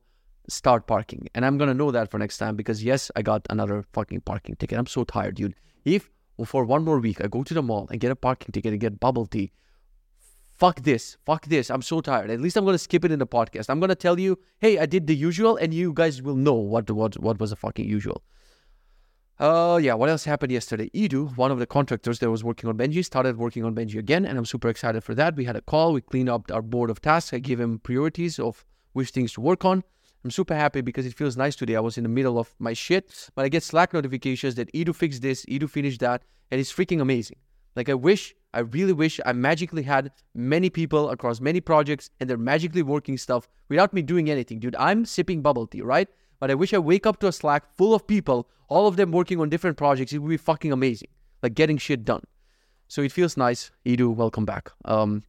[0.50, 1.28] start parking.
[1.36, 4.56] And I'm gonna know that for next time because yes, I got another fucking parking
[4.56, 4.78] ticket.
[4.78, 5.56] I'm so tired, dude.
[5.84, 6.10] If
[6.46, 8.80] for one more week I go to the mall and get a parking ticket and
[8.80, 9.52] get bubble tea
[10.58, 11.70] fuck this, fuck this.
[11.70, 12.30] I'm so tired.
[12.30, 13.70] At least I'm gonna skip it in the podcast.
[13.70, 16.90] I'm gonna tell you, hey, I did the usual, and you guys will know what
[16.92, 18.24] what what was the fucking usual.
[19.40, 19.94] Uh, yeah.
[19.94, 20.90] What else happened yesterday?
[20.96, 24.26] Edu, one of the contractors that was working on Benji, started working on Benji again,
[24.26, 25.36] and I'm super excited for that.
[25.36, 25.94] We had a call.
[25.94, 27.34] We cleaned up our board of tasks.
[27.34, 29.84] I gave him priorities of which things to work on.
[30.24, 31.76] I'm super happy because it feels nice today.
[31.76, 34.96] I was in the middle of my shit, but I get Slack notifications that Edu
[34.96, 37.38] fixed this, Edu finished that, and it's freaking amazing.
[37.76, 42.28] Like I wish I really wish I magically had many people across many projects and
[42.28, 44.60] they're magically working stuff without me doing anything.
[44.60, 46.08] Dude, I'm sipping bubble tea, right?
[46.40, 49.12] But I wish I wake up to a Slack full of people, all of them
[49.12, 50.14] working on different projects.
[50.14, 51.10] It would be fucking amazing.
[51.42, 52.24] Like getting shit done.
[52.88, 53.72] So it feels nice.
[53.86, 54.72] Edu, welcome back.
[54.86, 55.24] Um,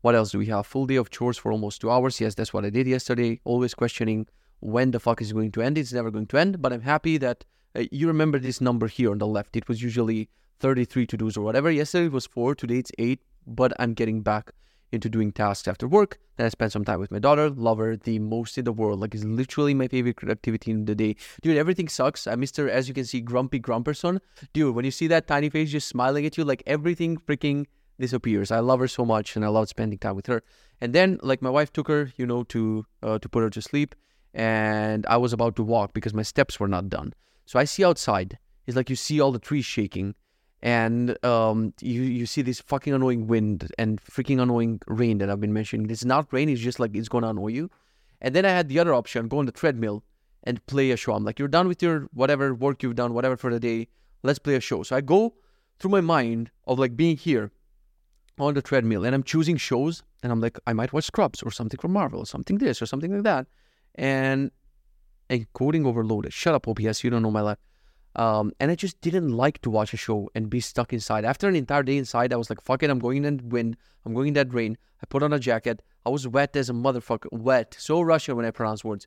[0.00, 0.66] what else do we have?
[0.66, 2.20] Full day of chores for almost two hours.
[2.20, 3.40] Yes, that's what I did yesterday.
[3.44, 4.26] Always questioning
[4.60, 5.78] when the fuck is going to end.
[5.78, 6.62] It's never going to end.
[6.62, 9.56] But I'm happy that uh, you remember this number here on the left.
[9.56, 10.28] It was usually
[10.60, 11.70] 33 to dos or whatever.
[11.70, 14.52] Yesterday it was four, today it's eight, but I'm getting back
[14.94, 16.18] into doing tasks after work.
[16.36, 19.00] Then I spend some time with my daughter, love her the most in the world.
[19.00, 21.16] Like it's literally my favorite activity in the day.
[21.42, 22.26] Dude, everything sucks.
[22.26, 24.20] I miss her, as you can see, grumpy grumperson.
[24.52, 27.66] Dude, when you see that tiny face just smiling at you, like everything freaking
[28.00, 28.50] disappears.
[28.50, 30.42] I love her so much and I love spending time with her.
[30.80, 33.62] And then like my wife took her, you know, to uh, to put her to
[33.62, 33.94] sleep
[34.34, 37.14] and I was about to walk because my steps were not done.
[37.46, 38.38] So I see outside.
[38.66, 40.14] It's like you see all the trees shaking
[40.64, 45.38] and um, you you see this fucking annoying wind and freaking annoying rain that I've
[45.38, 45.90] been mentioning.
[45.90, 47.70] It's not rain; it's just like it's gonna annoy you.
[48.22, 50.02] And then I had the other option: go on the treadmill
[50.42, 51.12] and play a show.
[51.12, 53.88] I'm like, you're done with your whatever work you've done, whatever for the day.
[54.22, 54.82] Let's play a show.
[54.82, 55.34] So I go
[55.78, 57.52] through my mind of like being here
[58.38, 61.50] on the treadmill, and I'm choosing shows, and I'm like, I might watch Scrubs or
[61.50, 63.46] something from Marvel, or something this or something like that,
[63.96, 64.50] and
[65.28, 66.32] and coding overloaded.
[66.32, 67.04] Shut up, OBS.
[67.04, 67.58] You don't know my life.
[68.16, 71.24] Um, and I just didn't like to watch a show and be stuck inside.
[71.24, 73.76] After an entire day inside, I was like, fuck it, I'm going in that wind,
[74.04, 74.76] I'm going in that rain.
[75.02, 75.82] I put on a jacket.
[76.06, 77.26] I was wet as a motherfucker.
[77.32, 77.76] Wet.
[77.78, 79.06] So Russian when I pronounce words.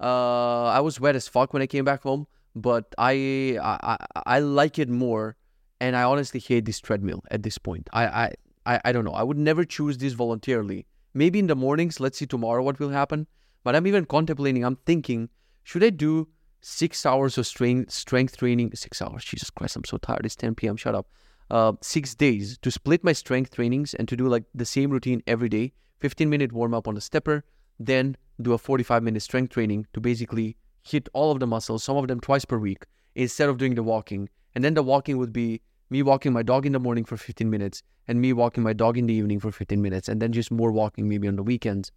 [0.00, 4.38] Uh, I was wet as fuck when I came back home, but I, I, I
[4.40, 5.36] like it more.
[5.80, 7.88] And I honestly hate this treadmill at this point.
[7.92, 8.32] I,
[8.64, 9.12] I, I don't know.
[9.12, 10.86] I would never choose this voluntarily.
[11.12, 13.26] Maybe in the mornings, let's see tomorrow what will happen.
[13.62, 15.28] But I'm even contemplating, I'm thinking,
[15.64, 16.28] should I do
[16.60, 18.72] six hours of strength, strength training.
[18.74, 19.24] Six hours.
[19.24, 20.24] Jesus Christ, I'm so tired.
[20.24, 20.76] It's 10 p.m.
[20.76, 21.06] Shut up.
[21.50, 25.22] Uh, six days to split my strength trainings and to do like the same routine
[25.28, 27.44] every day 15 minute warm up on the stepper,
[27.78, 31.96] then do a 45 minute strength training to basically hit all of the muscles, some
[31.96, 34.28] of them twice per week, instead of doing the walking.
[34.54, 37.48] And then the walking would be me walking my dog in the morning for 15
[37.48, 40.50] minutes and me walking my dog in the evening for 15 minutes, and then just
[40.50, 41.90] more walking maybe on the weekends.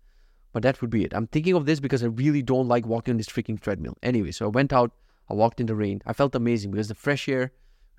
[0.52, 1.14] But that would be it.
[1.14, 3.98] I'm thinking of this because I really don't like walking on this freaking treadmill.
[4.02, 4.92] Anyway, so I went out,
[5.30, 6.02] I walked in the rain.
[6.06, 7.52] I felt amazing because the fresh air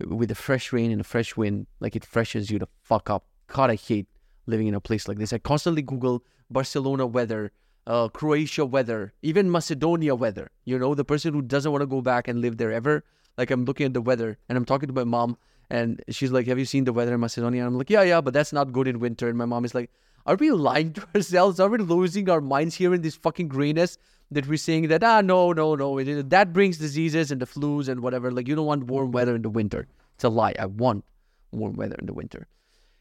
[0.05, 3.25] with the fresh rain and the fresh wind, like it freshens you the fuck up.
[3.47, 4.09] God, I hate
[4.47, 5.33] living in a place like this.
[5.33, 7.53] I constantly Google Barcelona weather
[7.87, 10.51] uh, Croatia weather, even Macedonia weather.
[10.65, 13.05] You know, the person who doesn't want to go back and live there ever.
[13.39, 15.37] Like I'm looking at the weather and I'm talking to my mom
[15.71, 17.63] and she's like, Have you seen the weather in Macedonia?
[17.63, 19.29] And I'm like, Yeah, yeah, but that's not good in winter.
[19.29, 19.91] And my mom is like,
[20.27, 21.61] Are we lying to ourselves?
[21.61, 23.99] Are we losing our minds here in this fucking grayness
[24.31, 27.89] that we're saying that, ah, no, no, no, it, that brings diseases and the flus
[27.89, 28.31] and whatever.
[28.31, 29.89] Like, you don't want warm weather in the winter.
[30.15, 30.55] It's a lie.
[30.59, 31.05] I want
[31.53, 32.47] warm weather in the winter.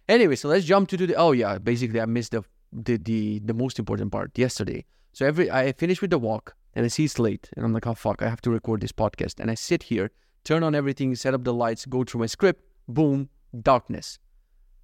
[0.07, 3.53] Anyway, so let's jump to the, oh yeah, basically I missed the, the, the, the
[3.53, 4.85] most important part yesterday.
[5.13, 7.85] So every, I finished with the walk and I see it's late and I'm like,
[7.85, 9.39] oh fuck, I have to record this podcast.
[9.39, 10.09] And I sit here,
[10.43, 13.29] turn on everything, set up the lights, go through my script, boom,
[13.61, 14.17] darkness.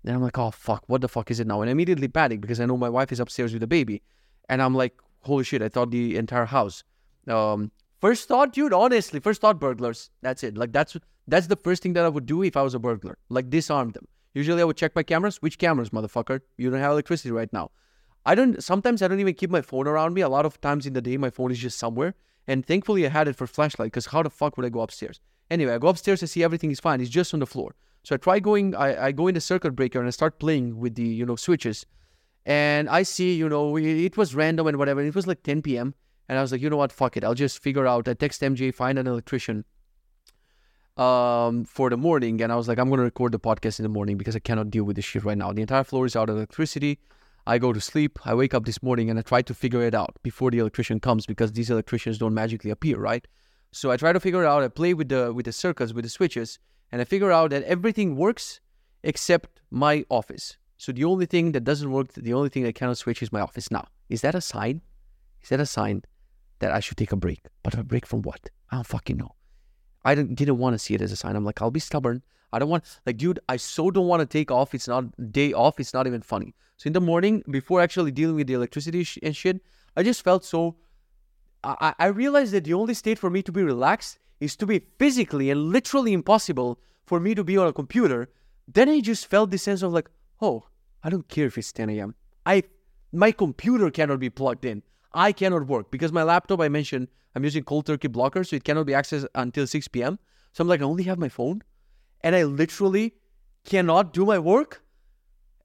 [0.06, 1.62] Then I'm like, oh fuck, what the fuck is it now?
[1.62, 4.04] And I immediately panic because I know my wife is upstairs with the baby.
[4.48, 6.84] And I'm like, holy shit, I thought the entire house.
[7.28, 10.12] Um, first thought, dude, honestly, first thought burglars.
[10.22, 10.58] That's it.
[10.58, 10.96] Like that's
[11.28, 13.18] that's the first thing that I would do if I was a burglar.
[13.30, 14.08] Like disarm them.
[14.36, 15.38] Usually I would check my cameras.
[15.42, 16.42] Which cameras, motherfucker?
[16.58, 17.72] You don't have electricity right now.
[18.28, 20.22] I don't sometimes I don't even keep my phone around me.
[20.22, 22.14] A lot of times in the day my phone is just somewhere.
[22.46, 25.20] And thankfully I had it for flashlight because how the fuck would I go upstairs?
[25.50, 27.02] Anyway, I go upstairs, I see everything is fine.
[27.02, 27.74] It's just on the floor.
[28.06, 30.78] So I try going, I, I go in the circuit breaker and I start playing
[30.78, 31.88] with the, you know, switches.
[32.46, 35.02] And I see, you know, it was random and whatever.
[35.02, 35.96] It was like 10 p.m.
[36.30, 37.24] And I was like, you know what, fuck it.
[37.24, 38.08] I'll just figure out.
[38.08, 39.66] I text MJ, find an electrician
[40.98, 42.42] um, for the morning.
[42.44, 44.40] And I was like, I'm going to record the podcast in the morning because I
[44.40, 45.52] cannot deal with this shit right now.
[45.52, 47.00] The entire floor is out of electricity.
[47.48, 48.20] I go to sleep.
[48.24, 51.00] I wake up this morning and I try to figure it out before the electrician
[51.00, 53.28] comes because these electricians don't magically appear, right?
[53.72, 54.62] So I try to figure it out.
[54.64, 56.60] I play with the with the circuits, with the switches,
[56.96, 58.62] and I figure out that everything works
[59.04, 60.56] except my office.
[60.78, 63.42] So the only thing that doesn't work, the only thing that cannot switch is my
[63.42, 63.70] office.
[63.70, 64.82] Now, is that a sign?
[65.44, 66.04] Is that a sign
[66.60, 67.42] that I should take a break?
[67.64, 68.50] But a break from what?
[68.72, 69.36] I don't fucking know.
[70.06, 71.36] I didn't, want to see it as a sign.
[71.36, 72.24] I'm like, I'll be stubborn.
[72.54, 74.74] I don't want, like, dude, I so don't want to take off.
[74.74, 75.04] It's not
[75.34, 75.82] day off.
[75.82, 76.56] It's not even funny.
[76.78, 79.60] So in the morning, before actually dealing with the electricity sh- and shit,
[79.98, 80.78] I just felt so.
[81.62, 84.82] I, I realized that the only state for me to be relaxed is to be
[85.00, 88.30] physically and literally impossible for me to be on a computer.
[88.68, 90.10] Then I just felt this sense of like,
[90.42, 90.66] oh,
[91.04, 92.16] I don't care if it's 10 a.m.
[92.46, 92.64] I
[93.12, 94.84] my computer cannot be plugged in.
[95.14, 98.64] I cannot work because my laptop, I mentioned, I'm using cold turkey blocker, so it
[98.64, 100.20] cannot be accessed until 6 p.m.
[100.52, 101.64] So I'm like, I only have my phone,
[102.22, 103.14] and I literally
[103.66, 104.84] cannot do my work.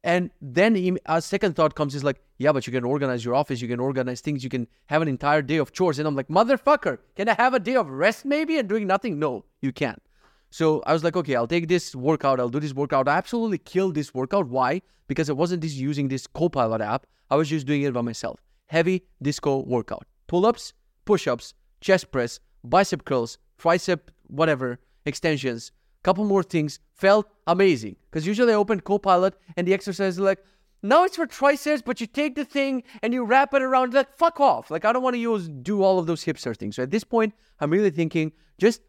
[0.05, 3.61] And then a second thought comes is like, yeah, but you can organize your office,
[3.61, 5.99] you can organize things, you can have an entire day of chores.
[5.99, 9.19] And I'm like, motherfucker, can I have a day of rest maybe and doing nothing?
[9.19, 10.03] No, you can't.
[10.49, 12.41] So I was like, okay, I'll take this workout.
[12.41, 13.09] I'll do this workout.
[13.09, 14.49] I absolutely killed this workout.
[14.49, 14.81] Why?
[15.07, 17.07] Because I wasn't just using this Copilot app.
[17.31, 18.41] I was just doing it by myself.
[18.69, 20.07] Heavy disco workout.
[20.27, 20.73] Pull-ups,
[21.05, 25.73] push-ups, chest press, bicep curls, tricep, whatever, extensions.
[26.03, 26.81] Couple more things.
[26.95, 27.97] Felt amazing.
[28.11, 30.43] Because usually I open Copilot and the exercise is like,
[30.83, 33.95] now it's for triceps, but you take the thing and you wrap it around.
[33.95, 34.71] Like, fuck off.
[34.71, 36.77] Like, I don't want to use do all of those hipster things.
[36.77, 38.81] So at this point, I'm really thinking just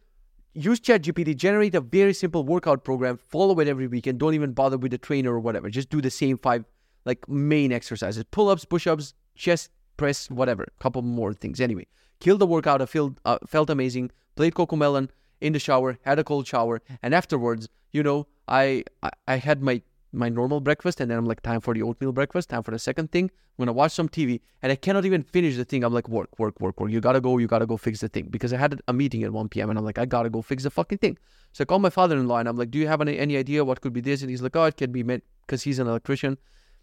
[0.54, 4.52] use ChatGPT, generate a very simple workout program, follow it every week, and don't even
[4.52, 5.70] bother with the trainer or whatever.
[5.70, 6.64] Just do the same five
[7.04, 10.66] like main exercises: pull-ups, push-ups, chest press, whatever.
[10.78, 11.60] Couple more things.
[11.60, 11.86] Anyway,
[12.20, 12.82] killed the workout.
[12.82, 14.10] I felt uh, felt amazing.
[14.36, 19.10] Played Cocomelon in the shower, had a cold shower, and afterwards, you know, I I,
[19.28, 22.50] I had my my normal breakfast and then I'm like, time for the oatmeal breakfast,
[22.50, 23.24] time for the second thing.
[23.24, 25.84] I'm gonna watch some TV and I cannot even finish the thing.
[25.84, 26.90] I'm like, work, work, work, work.
[26.90, 28.28] You gotta go, you gotta go fix the thing.
[28.30, 29.70] Because I had a meeting at 1 p.m.
[29.70, 31.18] and I'm like, I gotta go fix the fucking thing.
[31.52, 33.36] So I call my father in law and I'm like, Do you have any, any
[33.36, 34.20] idea what could be this?
[34.20, 36.38] And he's like, Oh, it can be because he's an electrician.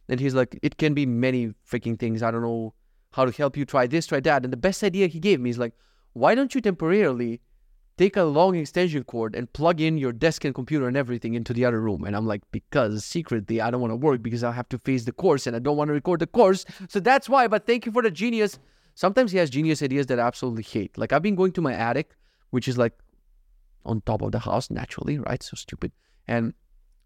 [0.08, 2.24] And he's like, It can be many freaking things.
[2.24, 2.74] I don't know
[3.12, 3.66] how to help you.
[3.66, 4.44] Try this, try that.
[4.44, 5.74] And the best idea he gave me is like,
[6.14, 7.42] Why don't you temporarily
[8.00, 11.52] take a long extension cord and plug in your desk and computer and everything into
[11.52, 12.06] the other room.
[12.06, 15.04] And I'm like, because secretly I don't want to work because I'll have to face
[15.04, 16.64] the course and I don't want to record the course.
[16.88, 17.50] So that's why.
[17.50, 18.58] But thank you for the genius.
[18.96, 20.98] Sometimes he has genius ideas that I absolutely hate.
[20.98, 22.16] Like I've been going to my attic,
[22.52, 22.94] which is like
[23.84, 25.44] on top of the house naturally, right?
[25.44, 25.92] So stupid.
[26.26, 26.54] And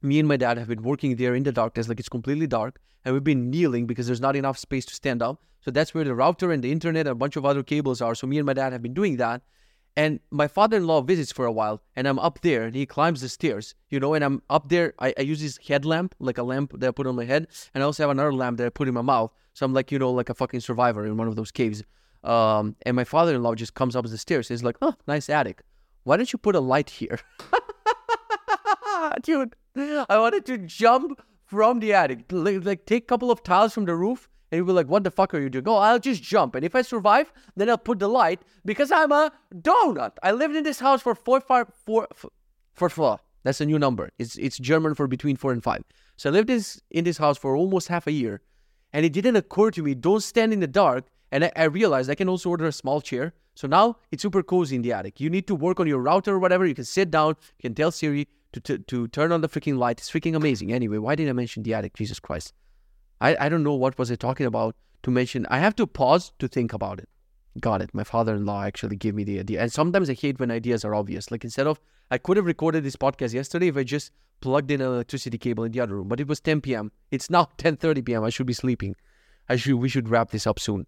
[0.04, 2.80] me and my dad have been working there in the darkness, like it's completely dark,
[3.04, 5.42] and we've been kneeling because there's not enough space to stand up.
[5.62, 8.14] So that's where the router and the internet and a bunch of other cables are.
[8.14, 9.42] So me and my dad have been doing that.
[9.96, 13.30] And my father-in-law visits for a while, and I'm up there, and he climbs the
[13.30, 14.94] stairs, you know, and I'm up there.
[14.98, 17.84] I, I use his headlamp, like a lamp that I put on my head, and
[17.84, 19.32] I also have another lamp that I put in my mouth.
[19.54, 21.84] So I'm like, you know, like a fucking survivor in one of those caves.
[22.24, 24.50] Um, and my father-in-law just comes up the stairs.
[24.50, 25.62] and He's like, "Oh, nice attic.
[26.04, 27.20] Why don't you put a light here?"
[29.22, 33.74] Dude, I wanted to jump from the attic, like, like take a couple of tiles
[33.74, 35.68] from the roof and you'll be like, what the fuck are you doing?
[35.68, 36.54] Oh, I'll just jump.
[36.54, 40.12] And if I survive, then I'll put the light because I'm a donut.
[40.22, 42.08] I lived in this house for four, five, four,
[42.72, 43.20] four, four.
[43.42, 44.12] That's a new number.
[44.20, 45.84] It's it's German for between four and five.
[46.18, 48.42] So I lived this in this house for almost half a year.
[48.94, 52.12] And it didn't occur to me, don't stand in the dark And I, I realized
[52.12, 53.34] I can also order a small chair.
[53.56, 55.20] So now it's super cozy in the attic.
[55.20, 56.64] You need to work on your router or whatever.
[56.68, 57.30] You can sit down.
[57.58, 59.98] You can tell Siri to, to, to turn on the freaking light.
[60.00, 60.72] It's freaking amazing.
[60.72, 61.96] Anyway, why did I mention the attic?
[61.96, 62.54] Jesus Christ.
[63.24, 65.48] I, I don't know what was I talking about to mention.
[65.50, 67.08] I have to pause to think about it.
[67.60, 67.94] Got it.
[67.94, 69.62] My father-in-law actually gave me the idea.
[69.62, 71.32] And sometimes I hate when ideas are obvious.
[71.32, 71.80] Like instead of
[72.12, 74.12] I could have recorded this podcast yesterday if I just
[74.42, 76.10] plugged in an electricity cable in the other room.
[76.10, 76.92] But it was 10 p.m.
[77.12, 78.24] It's now 10:30 p.m.
[78.24, 78.96] I should be sleeping.
[79.48, 80.86] I should we should wrap this up soon.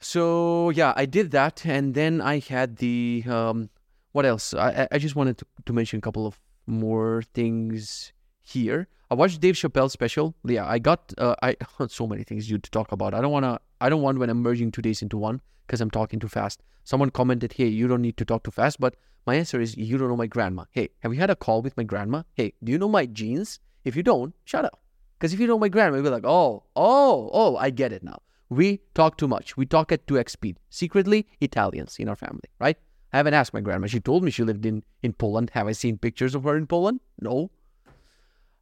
[0.00, 3.70] So yeah, I did that, and then I had the um,
[4.12, 4.54] what else?
[4.54, 8.12] I I just wanted to, to mention a couple of more things
[8.44, 8.86] here.
[9.10, 10.34] I watched Dave Chappelle special.
[10.44, 11.56] Yeah, I got uh, I
[11.88, 13.14] so many things you to talk about.
[13.14, 15.90] I don't wanna I don't want when I'm merging two days into one because I'm
[15.90, 16.62] talking too fast.
[16.84, 18.94] Someone commented, "Hey, you don't need to talk too fast," but
[19.26, 20.64] my answer is, you don't know my grandma.
[20.70, 22.24] Hey, have you had a call with my grandma?
[22.34, 23.58] Hey, do you know my genes?
[23.84, 24.80] If you don't, shut up.
[25.18, 28.02] Because if you know my grandma, you'll be like, oh, oh, oh, I get it
[28.02, 28.18] now.
[28.50, 29.56] We talk too much.
[29.56, 30.58] We talk at 2x speed.
[30.68, 32.76] Secretly, Italians in our family, right?
[33.12, 33.86] I haven't asked my grandma.
[33.86, 35.50] She told me she lived in, in Poland.
[35.54, 37.00] Have I seen pictures of her in Poland?
[37.20, 37.50] No.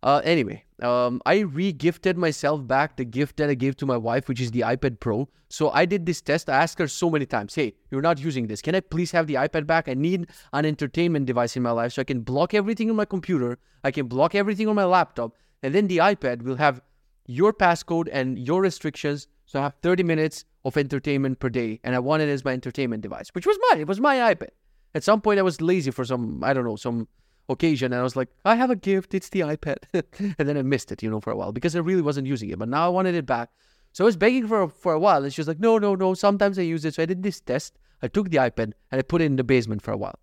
[0.03, 4.29] Uh, anyway, um, I re-gifted myself back the gift that I gave to my wife,
[4.29, 5.29] which is the iPad Pro.
[5.49, 6.51] So I did this test.
[6.51, 8.61] I asked her so many times, "Hey, you're not using this.
[8.63, 9.89] Can I please have the iPad back?
[9.89, 13.05] I need an entertainment device in my life so I can block everything on my
[13.05, 13.59] computer.
[13.85, 16.81] I can block everything on my laptop, and then the iPad will have
[17.27, 19.29] your passcode and your restrictions.
[19.47, 22.53] So I have 30 minutes of entertainment per day, and I want it as my
[22.53, 23.81] entertainment device, which was mine.
[23.81, 24.51] It was my iPad.
[24.95, 27.09] At some point, I was lazy for some, I don't know, some
[27.49, 29.77] occasion and I was like, I have a gift, it's the iPad.
[30.39, 32.51] and then I missed it, you know, for a while because I really wasn't using
[32.51, 32.59] it.
[32.59, 33.51] But now I wanted it back.
[33.93, 36.15] So I was begging for for a while and she was like, No, no, no,
[36.15, 36.95] sometimes I use it.
[36.95, 37.79] So I did this test.
[38.03, 40.19] I took the iPad and I put it in the basement for a while.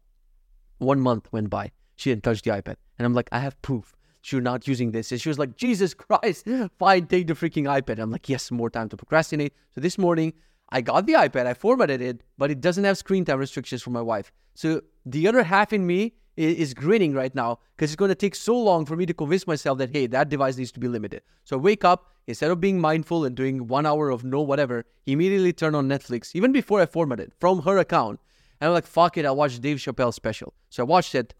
[0.80, 1.72] One month went by.
[1.96, 2.76] She didn't touch the iPad.
[2.98, 3.96] And I'm like, I have proof.
[4.26, 5.12] You're not using this.
[5.12, 6.46] And she was like, Jesus Christ,
[6.80, 8.00] fine, take the freaking iPad.
[8.00, 9.54] I'm like, yes, more time to procrastinate.
[9.74, 10.34] So this morning,
[10.72, 13.90] I got the iPad, I formatted it, but it doesn't have screen time restrictions for
[13.90, 14.32] my wife.
[14.54, 18.34] So the other half in me is grinning right now because it's going to take
[18.34, 21.22] so long for me to convince myself that, hey, that device needs to be limited.
[21.44, 24.86] So I wake up, instead of being mindful and doing one hour of no whatever,
[25.06, 28.22] immediately turn on Netflix, even before I formatted from her account.
[28.62, 30.54] And I'm like, fuck it, I'll watch Dave Chappelle special.
[30.70, 31.34] So I watched it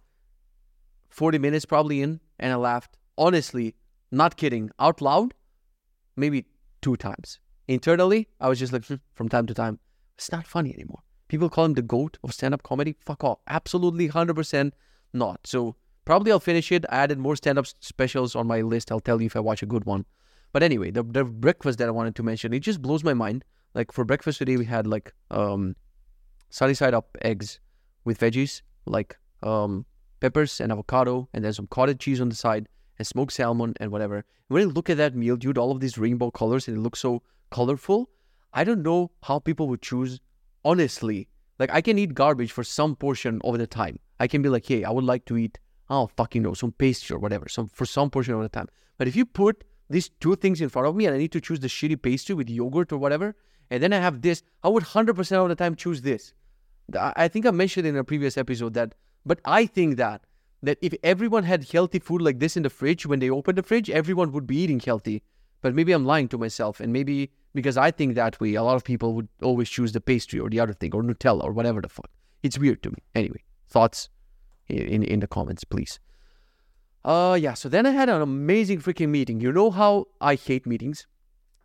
[1.10, 2.98] 40 minutes probably in, and I laughed.
[3.18, 3.76] Honestly,
[4.12, 5.34] not kidding, out loud,
[6.18, 6.46] maybe
[6.82, 7.40] two times.
[7.70, 9.80] Internally, I was just like, hmm, from time to time,
[10.18, 11.04] it's not funny anymore.
[11.30, 12.96] People call him the GOAT of stand up comedy.
[13.00, 13.40] Fuck off.
[13.48, 14.72] Absolutely 100%
[15.14, 15.46] not.
[15.46, 16.86] So probably I'll finish it.
[16.90, 18.92] I added more stand up specials on my list.
[18.92, 20.06] I'll tell you if I watch a good one.
[20.52, 23.46] But anyway, the, the breakfast that I wanted to mention, it just blows my mind.
[23.76, 25.76] Like for breakfast today, we had like um,
[26.50, 27.60] sunny side up eggs
[28.04, 29.86] with veggies, like um,
[30.20, 33.92] peppers and avocado, and then some cottage cheese on the side, and smoked salmon and
[33.92, 34.26] whatever.
[34.48, 37.00] When you look at that meal, dude, all of these rainbow colors and it looks
[37.00, 38.10] so colorful.
[38.54, 40.20] I don't know how people would choose
[40.66, 41.28] honestly,
[41.60, 44.00] like I can eat garbage for some portion of the time.
[44.20, 45.60] I can be like, hey, I would like to eat,
[45.90, 48.68] oh fucking know, some pastry or whatever, some for some portion of the time.
[48.98, 51.42] But if you put these two things in front of me and I need to
[51.42, 53.36] choose the shitty pastry with yogurt or whatever,
[53.72, 56.34] and then I have this, I would 100% of the time choose this.
[56.98, 58.96] I think I mentioned in a previous episode that,
[59.26, 60.24] but I think that
[60.62, 63.64] that if everyone had healthy food like this in the fridge when they open the
[63.64, 65.24] fridge, everyone would be eating healthy.
[65.62, 68.76] But maybe I'm lying to myself, and maybe because I think that way, a lot
[68.76, 71.82] of people would always choose the pastry or the other thing or Nutella or whatever
[71.82, 72.10] the fuck.
[72.44, 72.98] It's weird to me.
[73.16, 74.10] Anyway, thoughts
[74.68, 76.00] in in the comments, please.
[77.04, 79.40] Uh yeah, so then I had an amazing freaking meeting.
[79.40, 81.08] You know how I hate meetings?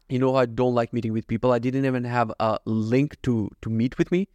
[0.09, 1.53] You know I don't like meeting with people.
[1.53, 4.29] I didn't even have a link to to meet with me.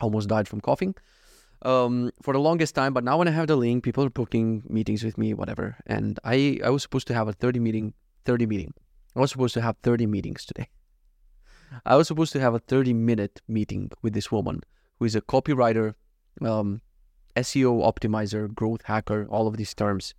[0.00, 0.94] Almost died from coughing.
[1.62, 4.62] Um, for the longest time, but now when I have the link, people are booking
[4.66, 5.76] meetings with me, whatever.
[5.86, 7.92] And I I was supposed to have a 30 meeting,
[8.24, 8.72] 30 meeting.
[9.14, 10.68] I was supposed to have 30 meetings today.
[11.84, 14.62] I was supposed to have a 30 minute meeting with this woman
[14.98, 15.94] who is a copywriter,
[16.40, 16.80] um,
[17.36, 20.14] SEO optimizer, growth hacker, all of these terms.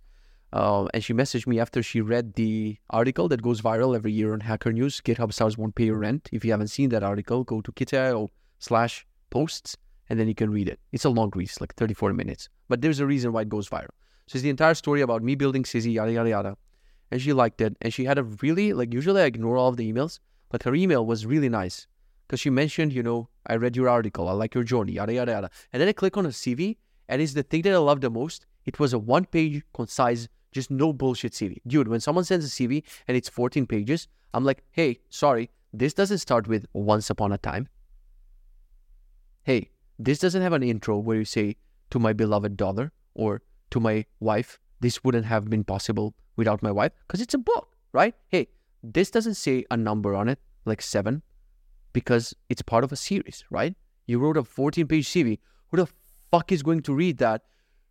[0.52, 4.34] Uh, and she messaged me after she read the article that goes viral every year
[4.34, 5.00] on Hacker News.
[5.00, 6.28] GitHub stars won't pay your rent.
[6.30, 9.76] If you haven't seen that article, go to kitze.io slash posts
[10.10, 10.78] and then you can read it.
[10.92, 12.50] It's a long read, like 34 minutes.
[12.68, 13.94] But there's a reason why it goes viral.
[14.26, 16.56] So it's the entire story about me building Sizzy, yada, yada, yada.
[17.10, 17.76] And she liked it.
[17.80, 20.18] And she had a really, like, usually I ignore all of the emails,
[20.50, 21.86] but her email was really nice
[22.26, 25.32] because she mentioned, you know, I read your article, I like your journey, yada, yada,
[25.32, 25.50] yada.
[25.72, 26.76] And then I click on her CV,
[27.12, 28.46] and it's the thing that I love the most.
[28.64, 31.58] It was a one page, concise, just no bullshit CV.
[31.66, 35.92] Dude, when someone sends a CV and it's 14 pages, I'm like, hey, sorry, this
[35.92, 37.68] doesn't start with once upon a time.
[39.42, 41.56] Hey, this doesn't have an intro where you say,
[41.90, 43.42] to my beloved daughter or
[43.72, 47.76] to my wife, this wouldn't have been possible without my wife, because it's a book,
[47.92, 48.14] right?
[48.28, 48.48] Hey,
[48.82, 51.22] this doesn't say a number on it, like seven.
[51.92, 53.74] because it's part of a series, right?
[54.06, 55.38] You wrote a 14 page CV.
[55.70, 55.86] Who the
[56.32, 57.42] fuck is going to read that?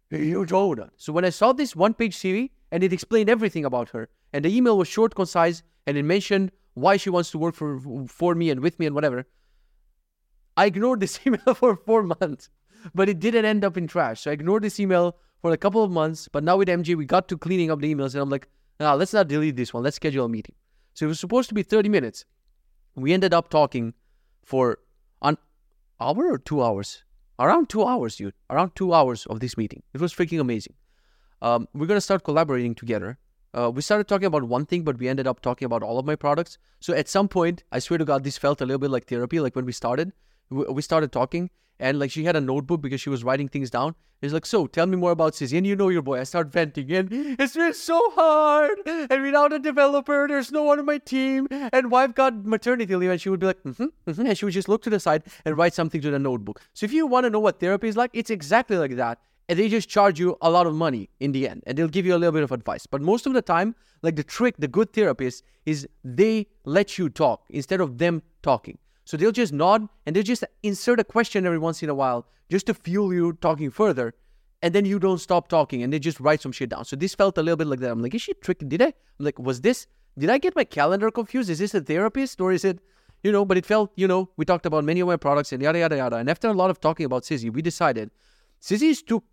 [0.10, 0.82] You don't.
[0.98, 4.44] So when I saw this one page CV and it explained everything about her, and
[4.44, 8.36] the email was short, concise, and it mentioned why she wants to work for for
[8.36, 9.26] me and with me and whatever,
[10.58, 12.50] I ignored this email for four months,
[12.94, 14.22] but it didn't end up in trash.
[14.22, 16.28] So I ignored this email for a couple of months.
[16.32, 18.48] But now with MJ, we got to cleaning up the emails, and I'm like,
[18.80, 19.84] nah, let's not delete this one.
[19.84, 20.56] Let's schedule a meeting.
[20.94, 22.26] So it was supposed to be 30 minutes.
[22.96, 23.94] We ended up talking
[24.44, 24.80] for
[25.22, 25.38] an
[26.00, 27.04] hour or two hours.
[27.42, 28.36] Around two hours, dude.
[28.52, 29.82] Around two hours of this meeting.
[29.96, 30.76] It was freaking amazing.
[31.42, 33.18] Um, we're gonna start collaborating together.
[33.52, 36.06] Uh, we started talking about one thing, but we ended up talking about all of
[36.06, 36.60] my products.
[36.80, 39.40] So at some point, I swear to God, this felt a little bit like therapy.
[39.40, 40.14] Like when we started,
[40.52, 41.50] we started talking,
[41.82, 43.96] and like she had a notebook because she was writing things down.
[44.22, 45.58] It's like, so tell me more about Sizzy.
[45.58, 46.20] And you know your boy.
[46.20, 48.78] I start venting, and it's been so hard.
[48.86, 51.48] And without a developer, there's no one on my team.
[51.50, 54.26] And wife got maternity leave, and she would be like, mm-hmm, mm-hmm.
[54.28, 56.62] and she would just look to the side and write something to the notebook.
[56.74, 59.20] So if you want to know what therapy is like, it's exactly like that.
[59.50, 62.06] And they just charge you a lot of money in the end, and they'll give
[62.06, 62.86] you a little bit of advice.
[62.86, 67.10] But most of the time, like the trick, the good therapist is they let you
[67.10, 68.78] talk instead of them talking.
[69.12, 72.26] So they'll just nod and they'll just insert a question every once in a while
[72.50, 74.14] just to fuel you talking further.
[74.62, 76.86] And then you don't stop talking and they just write some shit down.
[76.86, 77.92] So this felt a little bit like that.
[77.92, 78.70] I'm like, is she tricking?
[78.70, 78.86] Did I?
[78.86, 79.86] I'm like, was this,
[80.18, 81.50] did I get my calendar confused?
[81.50, 82.80] Is this a therapist or is it,
[83.22, 85.62] you know, but it felt, you know, we talked about many of my products and
[85.62, 86.16] yada, yada, yada.
[86.16, 88.12] And after a lot of talking about Sizzy, we decided
[88.62, 89.24] Sizzy is too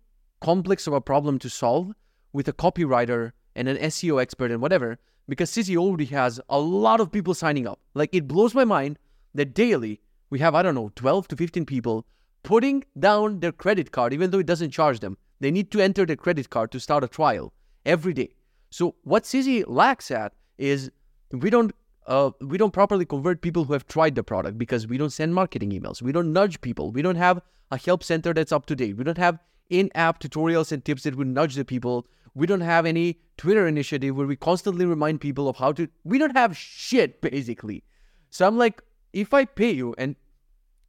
[0.41, 1.93] complex of a problem to solve
[2.33, 4.99] with a copywriter and an SEO expert and whatever
[5.29, 7.79] because Sizzy already has a lot of people signing up.
[7.93, 8.99] Like it blows my mind
[9.33, 12.05] that daily we have, I don't know, 12 to 15 people
[12.43, 15.17] putting down their credit card, even though it doesn't charge them.
[15.39, 17.53] They need to enter their credit card to start a trial
[17.85, 18.29] every day.
[18.69, 20.91] So what Sizzy lacks at is
[21.31, 21.73] we don't
[22.07, 25.33] uh, we don't properly convert people who have tried the product because we don't send
[25.33, 26.01] marketing emails.
[26.01, 26.91] We don't nudge people.
[26.91, 28.97] We don't have a help center that's up to date.
[28.97, 29.37] We don't have
[29.69, 32.07] in-app tutorials and tips that would nudge the people.
[32.33, 35.87] We don't have any Twitter initiative where we constantly remind people of how to.
[36.03, 37.83] We don't have shit basically.
[38.31, 38.81] So I'm like,
[39.13, 40.15] if I pay you, and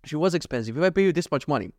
[0.05, 1.71] she was expensive, if I pay you this much money,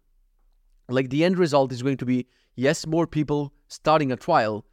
[0.89, 4.65] like the end result is going to be yes, more people starting a trial,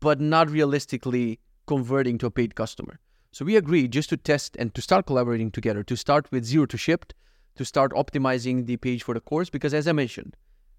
[0.00, 2.98] but not realistically converting to a paid customer.
[3.32, 6.66] So we agreed just to test and to start collaborating together, to start with zero
[6.66, 7.14] to shipped,
[7.56, 9.50] to start optimizing the page for the course.
[9.50, 10.36] Because as I mentioned,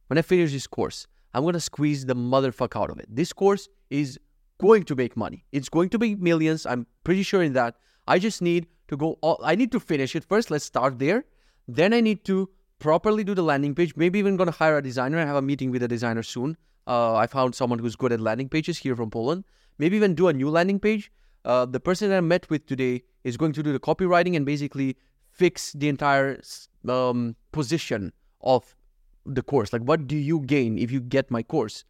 [0.08, 3.08] when I finish this course, I'm gonna squeeze the motherfuck out of it.
[3.10, 4.20] This course is
[4.60, 5.46] going to make money.
[5.52, 6.66] It's going to make millions.
[6.66, 7.76] I'm pretty sure in that.
[8.08, 10.52] I just need to go all, I need to finish it first.
[10.52, 11.26] Let's start there.
[11.68, 13.96] Then I need to properly do the landing page.
[13.96, 15.20] Maybe even going to hire a designer.
[15.20, 16.58] I have a meeting with a designer soon.
[16.86, 19.44] Uh, I found someone who's good at landing pages here from Poland.
[19.78, 21.12] Maybe even do a new landing page.
[21.44, 24.46] Uh, the person that I met with today is going to do the copywriting and
[24.46, 24.98] basically
[25.30, 26.42] fix the entire
[26.88, 28.76] um, position of
[29.26, 29.74] the course.
[29.74, 31.84] Like, what do you gain if you get my course?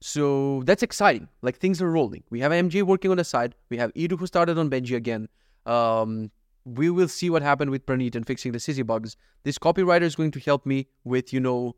[0.00, 1.28] So that's exciting.
[1.42, 2.22] Like, things are rolling.
[2.30, 3.54] We have MJ working on the side.
[3.70, 5.28] We have Edu who started on Benji again.
[5.66, 6.30] Um,
[6.64, 9.16] we will see what happened with Praneet and fixing the Sizzy bugs.
[9.44, 11.76] This copywriter is going to help me with, you know,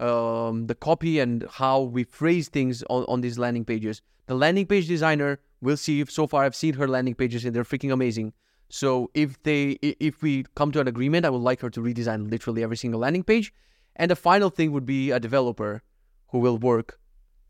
[0.00, 4.00] um, the copy and how we phrase things on, on these landing pages.
[4.26, 7.54] The landing page designer, we'll see if so far I've seen her landing pages and
[7.54, 8.32] they're freaking amazing.
[8.70, 12.30] So if they if we come to an agreement, I would like her to redesign
[12.30, 13.52] literally every single landing page.
[13.96, 15.82] And the final thing would be a developer
[16.28, 16.98] who will work.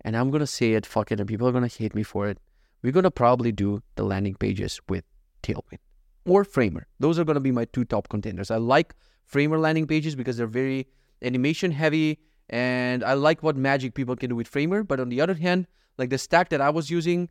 [0.01, 2.39] And I'm gonna say it, fuck it, and people are gonna hate me for it.
[2.83, 5.05] We're gonna probably do the landing pages with
[5.43, 5.79] Tailwind
[6.27, 6.87] or Framer.
[6.99, 8.51] Those are going to be my two top contenders.
[8.51, 10.89] I like Framer landing pages because they're very
[11.23, 12.19] animation heavy
[12.49, 14.83] and I like what magic people can do with Framer.
[14.83, 15.67] But on the other hand,
[15.99, 17.29] like the stack that I was using,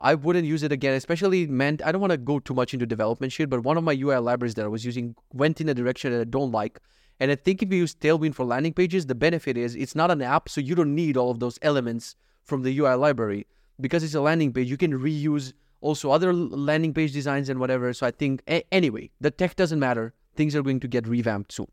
[0.00, 2.86] I wouldn't use it again, especially meant I don't want to go too much into
[2.86, 5.74] development shit, but one of my UI libraries that I was using went in a
[5.74, 6.80] direction that I don't like.
[7.20, 10.10] And I think if you use Tailwind for landing pages, the benefit is it's not
[10.10, 13.46] an app, so you don't need all of those elements from the UI library.
[13.80, 15.52] Because it's a landing page, you can reuse
[15.82, 17.92] also other landing page designs and whatever.
[17.92, 20.14] So I think, a- anyway, the tech doesn't matter.
[20.34, 21.66] Things are going to get revamped soon.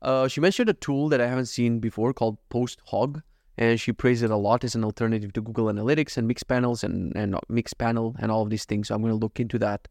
[0.00, 3.22] Uh, she mentioned a tool that I haven't seen before called PostHog,
[3.58, 7.14] and she praised it a lot as an alternative to Google Analytics and Mixpanels and
[7.14, 8.88] and Mixpanel and all of these things.
[8.88, 9.88] So I'm going to look into that.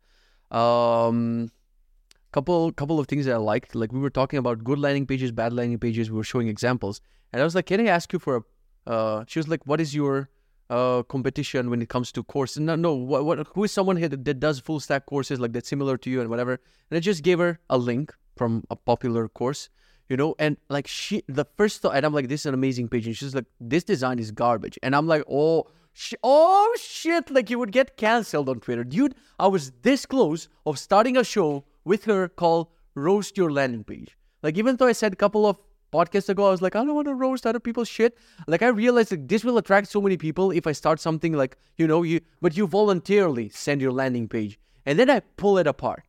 [0.49, 1.51] Um,
[2.31, 3.75] couple couple of things that I liked.
[3.75, 6.09] Like we were talking about good landing pages, bad landing pages.
[6.09, 7.01] We were showing examples,
[7.31, 8.41] and I was like, "Can I ask you for a?"
[8.89, 10.29] Uh, she was like, "What is your
[10.69, 12.59] uh, competition when it comes to courses.
[12.59, 12.93] No, no.
[12.93, 15.97] What, what, who is someone here that, that does full stack courses like that's similar
[15.97, 16.59] to you and whatever?
[16.89, 19.69] And I just gave her a link from a popular course,
[20.07, 22.87] you know, and like she, the first thought, and I'm like, this is an amazing
[22.89, 25.67] page, and she's like, this design is garbage, and I'm like, oh.
[25.91, 27.31] Sh- oh shit!
[27.31, 29.15] Like you would get canceled on Twitter, dude.
[29.37, 34.15] I was this close of starting a show with her called Roast Your Landing Page.
[34.41, 35.57] Like, even though I said a couple of
[35.91, 38.17] podcasts ago, I was like, I don't want to roast other people's shit.
[38.47, 41.57] Like, I realized like this will attract so many people if I start something like,
[41.77, 45.67] you know, you, but you voluntarily send your landing page and then I pull it
[45.67, 46.03] apart.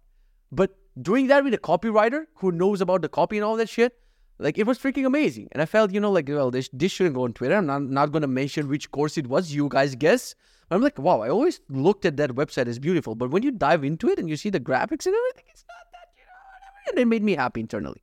[0.53, 3.97] But doing that with a copywriter who knows about the copy and all that shit,
[4.39, 5.49] like it was freaking amazing.
[5.53, 7.57] And I felt, you know, like, well, this, this shouldn't go on Twitter.
[7.57, 9.53] I'm not, not going to mention which course it was.
[9.53, 10.35] You guys guess.
[10.71, 13.15] I'm like, wow, I always looked at that website as beautiful.
[13.15, 15.91] But when you dive into it and you see the graphics and everything, it's not
[15.93, 16.91] that, you know, whatever.
[16.91, 18.03] And it made me happy internally.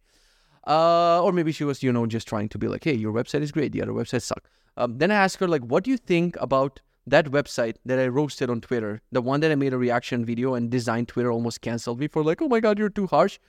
[0.68, 3.42] Uh, or maybe she was, you know, just trying to be like, hey, your website
[3.42, 3.72] is great.
[3.72, 4.50] The other websites suck.
[4.76, 8.08] Um, then I asked her, like, what do you think about that website that I
[8.08, 9.02] roasted on Twitter?
[9.14, 12.24] The one that I made a reaction video and designed Twitter almost canceled me for,
[12.24, 13.40] like, oh my God, you're too harsh.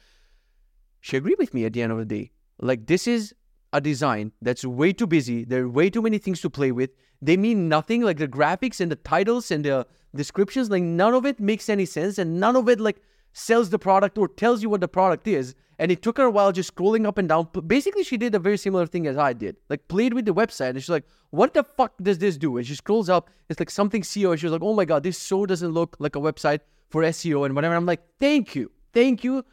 [1.01, 2.31] She agreed with me at the end of the day.
[2.61, 3.35] Like, this is
[3.73, 5.45] a design that's way too busy.
[5.45, 6.91] There are way too many things to play with.
[7.21, 8.03] They mean nothing.
[8.03, 11.85] Like the graphics and the titles and the descriptions, like none of it makes any
[11.85, 13.03] sense, and none of it like
[13.33, 15.55] sells the product or tells you what the product is.
[15.79, 17.49] And it took her a while just scrolling up and down.
[17.67, 19.57] Basically, she did a very similar thing as I did.
[19.69, 22.67] Like played with the website, and she's like, "What the fuck does this do?" And
[22.67, 23.31] she scrolls up.
[23.49, 24.33] It's like something SEO.
[24.33, 27.03] And she was like, "Oh my god, this so doesn't look like a website for
[27.03, 29.45] SEO and whatever." I'm like, "Thank you, thank you,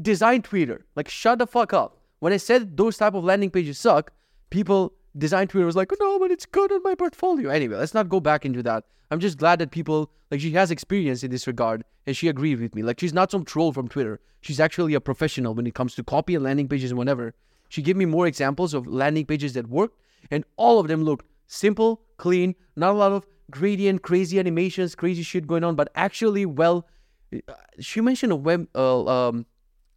[0.00, 0.84] design Twitter.
[0.94, 4.12] Like, shut the fuck up." When I said those type of landing pages suck,
[4.50, 7.50] people design Twitter was like, oh, no, but it's good in my portfolio.
[7.50, 8.84] Anyway, let's not go back into that.
[9.10, 12.60] I'm just glad that people like she has experience in this regard and she agreed
[12.60, 12.82] with me.
[12.82, 14.20] Like she's not some troll from Twitter.
[14.40, 17.34] She's actually a professional when it comes to copy and landing pages and whatever.
[17.68, 19.98] She gave me more examples of landing pages that worked,
[20.30, 25.22] and all of them looked simple, clean, not a lot of gradient, crazy animations, crazy
[25.22, 26.86] shit going on, but actually well.
[27.34, 29.46] Uh, she mentioned a web uh, um,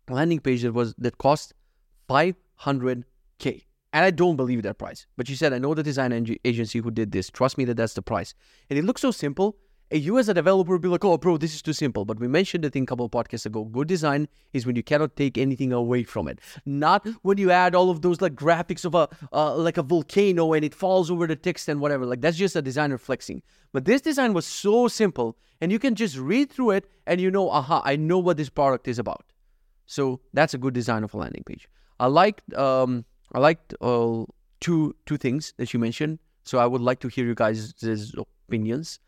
[0.09, 1.53] landing page that was that cost
[2.09, 3.63] 500k.
[3.95, 5.07] And I don't believe that price.
[5.15, 6.11] But she said, I know the design
[6.43, 7.29] agency who did this.
[7.29, 8.33] Trust me that that's the price.
[8.69, 9.55] And it looks so simple.
[9.89, 12.03] And you as a developer would be like, oh, bro, this is too simple.
[12.03, 13.63] But we mentioned it in a couple of podcasts ago.
[13.63, 16.39] Good design is when you cannot take anything away from it.
[16.65, 20.51] Not when you add all of those like graphics of a uh, like a volcano
[20.51, 22.05] and it falls over the text and whatever.
[22.05, 23.43] Like that's just a designer flexing.
[23.71, 27.31] But this design was so simple, and you can just read through it and you
[27.31, 29.23] know, aha, I know what this product is about.
[29.85, 31.69] So that's a good design of a landing page.
[31.97, 33.05] I liked um,
[33.35, 34.23] I liked uh,
[34.61, 36.19] two two things that you mentioned.
[36.45, 37.73] So I would like to hear you guys'
[38.17, 38.99] opinions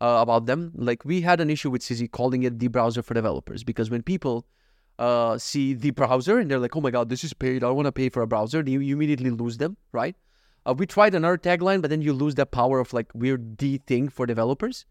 [0.00, 0.72] uh, about them.
[0.74, 4.02] Like we had an issue with Sizzy calling it the browser for developers because when
[4.02, 4.44] people
[4.98, 7.62] uh, see the browser and they're like, "Oh my god, this is paid.
[7.62, 10.16] I want to pay for a browser," you, you immediately lose them, right?
[10.66, 13.78] Uh, we tried another tagline, but then you lose that power of like weird D
[13.86, 14.84] thing for developers.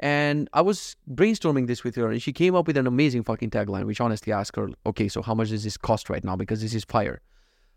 [0.00, 3.50] And I was brainstorming this with her, and she came up with an amazing fucking
[3.50, 6.36] tagline, which honestly asked her, okay, so how much does this cost right now?
[6.36, 7.20] Because this is fire.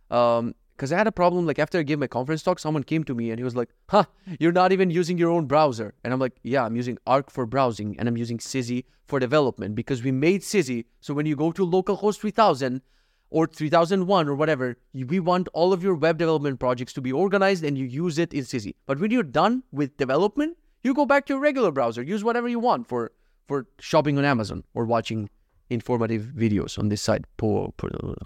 [0.09, 1.45] Um, because I had a problem.
[1.45, 3.69] Like after I gave my conference talk, someone came to me and he was like,
[3.87, 4.03] "Huh,
[4.37, 7.45] you're not even using your own browser." And I'm like, "Yeah, I'm using Arc for
[7.45, 10.83] browsing and I'm using Sizzy for development because we made Sizzy.
[10.99, 12.81] So when you go to localhost 3000
[13.29, 17.63] or 3001 or whatever, we want all of your web development projects to be organized
[17.63, 18.75] and you use it in Sizzy.
[18.85, 22.03] But when you're done with development, you go back to your regular browser.
[22.03, 23.13] Use whatever you want for
[23.47, 25.29] for shopping on Amazon or watching
[25.69, 27.23] informative videos on this site.
[27.37, 27.71] For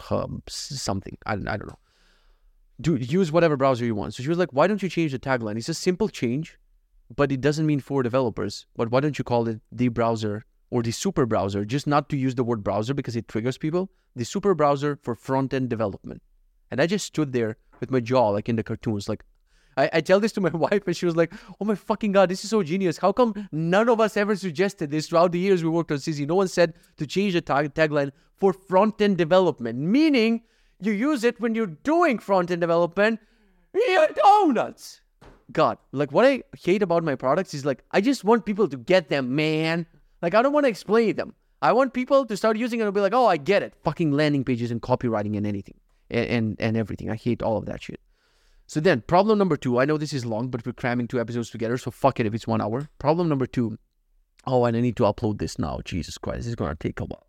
[0.10, 1.84] uh, something I, I don't know.
[2.80, 4.14] Do use whatever browser you want.
[4.14, 5.58] So she was like, "Why don't you change the tagline?
[5.58, 6.60] It's a simple change,
[7.16, 8.66] but it doesn't mean for developers.
[8.76, 11.66] But why don't you call it the browser or the super browser?
[11.66, 13.90] Just not to use the word browser because it triggers people.
[14.16, 16.22] The super browser for front end development."
[16.70, 19.24] And I just stood there with my jaw like in the cartoons, like,
[19.78, 22.30] I, I tell this to my wife, and she was like, "Oh my fucking god,
[22.30, 22.98] this is so genius!
[22.98, 26.26] How come none of us ever suggested this throughout the years we worked on Sizzy?
[26.26, 30.42] No one said to change the tag- tagline for front end development, meaning
[30.80, 33.20] you use it when you're doing front end development.
[33.74, 35.02] You're donuts."
[35.52, 38.78] God, like what I hate about my products is like I just want people to
[38.78, 39.86] get them, man.
[40.22, 41.34] Like I don't want to explain them.
[41.62, 44.12] I want people to start using it and be like, "Oh, I get it." Fucking
[44.12, 47.10] landing pages and copywriting and anything and, and, and everything.
[47.10, 48.00] I hate all of that shit.
[48.68, 49.80] So then, problem number two.
[49.80, 52.34] I know this is long, but we're cramming two episodes together, so fuck it if
[52.34, 52.90] it's one hour.
[53.00, 53.78] Problem number two.
[54.46, 55.80] Oh, and I need to upload this now.
[55.86, 57.27] Jesus Christ, this is gonna take a while.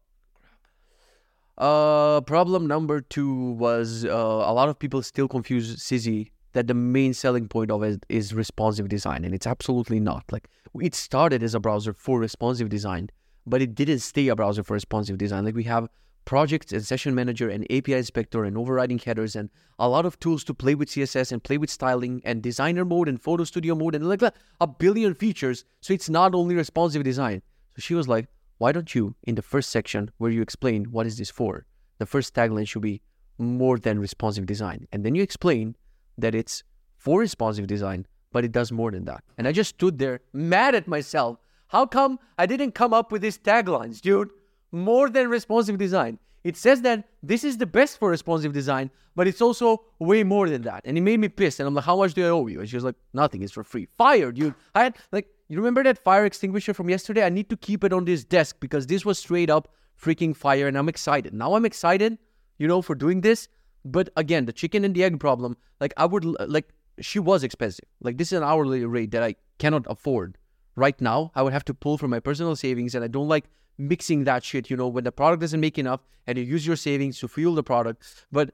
[1.58, 6.74] Uh, problem number two was uh, a lot of people still confuse Sizzy that the
[6.74, 10.24] main selling point of it is responsive design, and it's absolutely not.
[10.30, 10.48] Like
[10.80, 13.10] it started as a browser for responsive design,
[13.44, 15.44] but it didn't stay a browser for responsive design.
[15.44, 15.88] Like we have
[16.24, 19.50] projects and session manager and API inspector and overriding headers and
[19.80, 23.08] a lot of tools to play with CSS and play with styling and designer mode
[23.08, 25.64] and photo studio mode and like a billion features.
[25.80, 27.42] So it's not only responsive design.
[27.76, 28.28] So she was like,
[28.58, 31.66] why don't you, in the first section where you explain what is this for,
[31.98, 33.00] the first tagline should be
[33.38, 34.86] more than responsive design.
[34.92, 35.76] And then you explain
[36.16, 36.64] that it's
[36.96, 39.22] for responsive design, but it does more than that.
[39.36, 41.38] And I just stood there mad at myself.
[41.68, 44.30] How come I didn't come up with these taglines, dude?
[44.72, 46.18] more than responsive design.
[46.44, 50.48] It says that this is the best for responsive design, but it's also way more
[50.48, 50.82] than that.
[50.84, 51.60] And it made me pissed.
[51.60, 52.60] And I'm like, how much do I owe you?
[52.60, 53.42] And she was like, nothing.
[53.42, 53.88] It's for free.
[53.98, 54.54] Fired, dude.
[54.74, 57.24] I had like, you remember that fire extinguisher from yesterday?
[57.24, 59.68] I need to keep it on this desk because this was straight up
[60.00, 61.32] freaking fire, and I'm excited.
[61.32, 62.18] Now I'm excited,
[62.58, 63.48] you know, for doing this.
[63.84, 66.68] But again, the chicken and the egg problem, like I would like
[67.00, 67.86] she was expensive.
[68.00, 70.36] Like this is an hourly rate that I cannot afford
[70.76, 71.32] right now.
[71.34, 73.46] I would have to pull from my personal savings, and I don't like
[73.78, 74.68] mixing that shit.
[74.68, 77.54] You know, when the product doesn't make enough, and you use your savings to fuel
[77.54, 78.26] the product.
[78.30, 78.50] But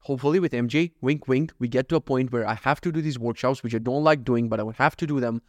[0.00, 3.00] hopefully, with MJ, wink, wink, we get to a point where I have to do
[3.00, 5.40] these workshops, which I don't like doing, but I would have to do them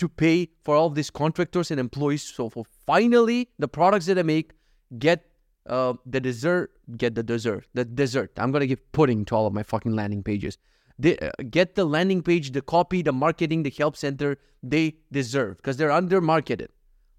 [0.00, 2.22] to pay for all these contractors and employees.
[2.22, 4.52] So for finally, the products that I make
[4.98, 5.26] get
[5.66, 8.32] uh, the dessert, get the dessert, the dessert.
[8.38, 10.58] I'm gonna give pudding to all of my fucking landing pages.
[10.98, 15.58] They, uh, get the landing page, the copy, the marketing, the help center they deserve
[15.58, 16.70] because they're under marketed.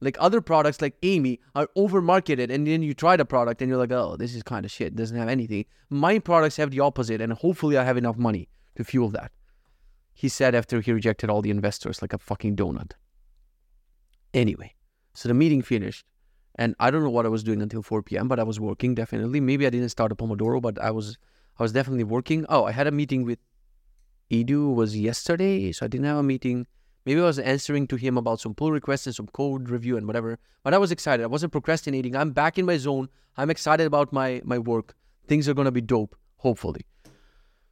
[0.01, 3.69] Like other products like Amie are over marketed, and then you try the product and
[3.69, 4.95] you're like, oh, this is kind of shit.
[4.95, 5.65] Doesn't have anything.
[5.91, 9.31] My products have the opposite, and hopefully I have enough money to fuel that.
[10.13, 12.91] He said after he rejected all the investors like a fucking donut.
[14.33, 14.75] Anyway,
[15.13, 16.05] so the meeting finished.
[16.55, 18.93] And I don't know what I was doing until 4 p.m., but I was working
[18.93, 19.39] definitely.
[19.39, 21.17] Maybe I didn't start a Pomodoro, but I was
[21.59, 22.45] I was definitely working.
[22.49, 23.39] Oh, I had a meeting with
[24.31, 26.65] Edu was yesterday, so I didn't have a meeting.
[27.05, 30.07] Maybe I was answering to him about some pull requests and some code review and
[30.07, 30.39] whatever.
[30.63, 31.23] But I was excited.
[31.23, 32.15] I wasn't procrastinating.
[32.15, 33.09] I'm back in my zone.
[33.37, 34.95] I'm excited about my my work.
[35.27, 36.85] Things are gonna be dope, hopefully.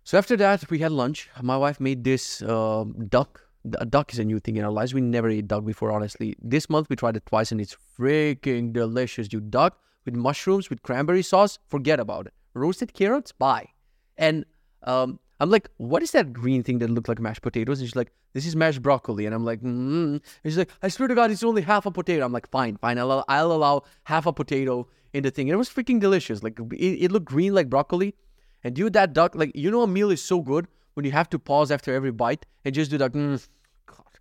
[0.09, 1.29] So after that, we had lunch.
[1.39, 3.45] My wife made this uh, duck
[3.77, 4.91] a duck is a new thing in our lives.
[4.91, 6.35] We never ate duck before, honestly.
[6.41, 9.31] This month we tried it twice and it's freaking delicious.
[9.31, 12.33] You duck with mushrooms with cranberry sauce, forget about it.
[12.55, 13.67] Roasted carrots, bye.
[14.17, 14.45] And
[14.81, 17.79] um, I'm like, what is that green thing that looked like mashed potatoes?
[17.79, 19.27] And she's like, this is mashed broccoli.
[19.27, 20.13] And I'm like, mm.
[20.13, 22.25] And she's like, I swear to God, it's only half a potato.
[22.25, 22.97] I'm like, fine, fine.
[22.97, 25.49] I'll, I'll allow half a potato in the thing.
[25.49, 26.41] And it was freaking delicious.
[26.41, 28.15] Like, it, it looked green like broccoli.
[28.63, 31.29] And dude, that duck, like, you know, a meal is so good when you have
[31.29, 33.13] to pause after every bite and just do that.
[33.13, 33.47] Mm,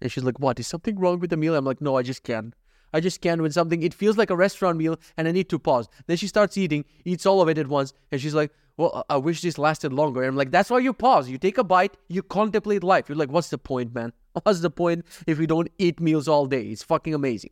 [0.01, 2.23] and she's like, "What is something wrong with the meal?" I'm like, "No, I just
[2.23, 2.55] can't.
[2.93, 5.59] I just can't when something it feels like a restaurant meal and I need to
[5.59, 9.05] pause." Then she starts eating, eats all of it at once, and she's like, "Well,
[9.11, 11.29] I wish this lasted longer." And I'm like, "That's why you pause.
[11.29, 13.09] You take a bite, you contemplate life.
[13.09, 14.13] You're like, what's the point, man?
[14.45, 16.63] What's the point if we don't eat meals all day?
[16.69, 17.51] It's fucking amazing."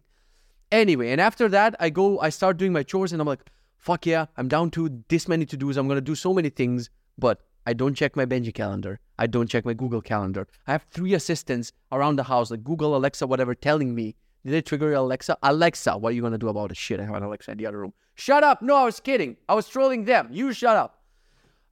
[0.70, 3.45] Anyway, and after that, I go, I start doing my chores, and I'm like,
[3.78, 5.76] "Fuck yeah, I'm down to this many to dos.
[5.76, 9.00] I'm gonna do so many things, but I don't check my Benji calendar.
[9.18, 10.46] I don't check my Google calendar.
[10.68, 14.14] I have three assistants around the house, like Google, Alexa, whatever, telling me,
[14.44, 15.36] did I trigger your Alexa?
[15.42, 16.76] Alexa, what are you going to do about it?
[16.76, 17.92] Shit, I have an Alexa in the other room.
[18.14, 18.62] Shut up.
[18.62, 19.36] No, I was kidding.
[19.48, 20.28] I was trolling them.
[20.30, 21.02] You shut up.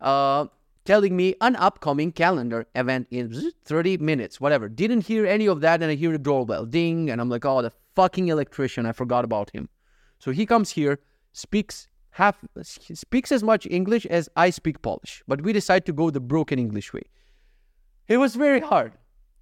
[0.00, 0.46] Uh,
[0.84, 4.68] telling me an upcoming calendar event in 30 minutes, whatever.
[4.68, 7.62] Didn't hear any of that, and I hear the doorbell ding, and I'm like, oh,
[7.62, 8.84] the fucking electrician.
[8.84, 9.68] I forgot about him.
[10.18, 10.98] So he comes here,
[11.32, 16.10] speaks half speaks as much English as I speak Polish, but we decide to go
[16.10, 17.02] the broken English way.
[18.06, 18.92] It was very hard.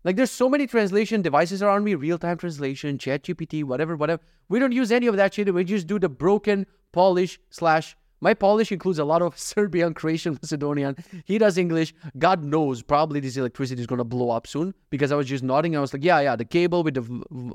[0.05, 4.23] Like there's so many translation devices around me, real-time translation, ChatGPT, whatever, whatever.
[4.49, 5.53] We don't use any of that shit.
[5.53, 10.35] We just do the broken Polish slash my Polish includes a lot of Serbian, Croatian,
[10.41, 10.97] Macedonian.
[11.25, 11.93] He does English.
[12.17, 15.43] God knows, probably this electricity is going to blow up soon because I was just
[15.43, 15.77] nodding.
[15.77, 17.51] I was like, yeah, yeah, the cable with the,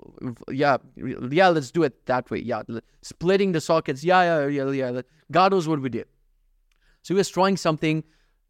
[0.52, 0.76] yeah,
[1.32, 2.40] yeah, let's do it that way.
[2.40, 2.64] Yeah,
[3.02, 4.04] splitting the sockets.
[4.04, 5.02] Yeah, yeah, yeah, yeah.
[5.32, 6.06] God knows what we did.
[7.02, 8.04] So we were trying something.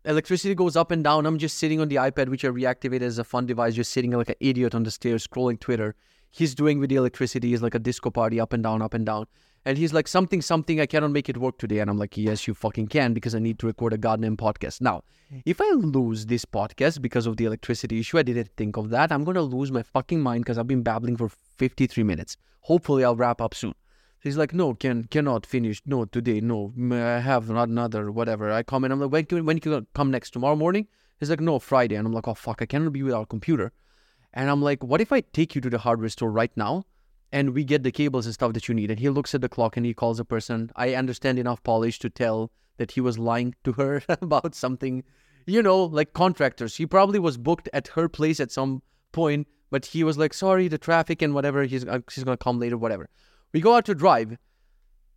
[0.04, 1.28] Electricity goes up and down.
[1.28, 4.10] I'm just sitting on the iPad, which I reactivated as a fun device, just sitting
[4.12, 5.94] like an idiot on the stairs, scrolling Twitter.
[6.32, 9.06] He's doing with the electricity is like a disco party, up and down, up and
[9.06, 9.28] down.
[9.68, 11.80] And he's like, something, something, I cannot make it work today.
[11.80, 14.80] And I'm like, yes, you fucking can because I need to record a goddamn podcast.
[14.80, 15.42] Now, mm.
[15.46, 19.12] if I lose this podcast because of the electricity issue, I didn't think of that.
[19.12, 22.38] I'm going to lose my fucking mind because I've been babbling for 53 minutes.
[22.62, 23.74] Hopefully, I'll wrap up soon.
[24.22, 25.82] He's like, no, can cannot finish.
[25.86, 26.72] No, today, no.
[26.94, 28.50] I have not another, whatever.
[28.50, 28.94] I come in.
[28.94, 30.30] I'm like, when can, when can you come next?
[30.32, 30.88] Tomorrow morning?
[31.20, 31.96] He's like, no, Friday.
[31.96, 33.74] And I'm like, oh, fuck, I cannot be without a computer.
[34.34, 36.86] And I'm like, what if I take you to the hardware store right now?
[37.32, 38.90] And we get the cables and stuff that you need.
[38.90, 40.72] And he looks at the clock and he calls a person.
[40.76, 45.04] I understand enough Polish to tell that he was lying to her about something,
[45.46, 46.76] you know, like contractors.
[46.76, 50.68] He probably was booked at her place at some point, but he was like, sorry,
[50.68, 51.64] the traffic and whatever.
[51.64, 53.10] He's, uh, he's going to come later, whatever.
[53.54, 54.38] We go out to drive.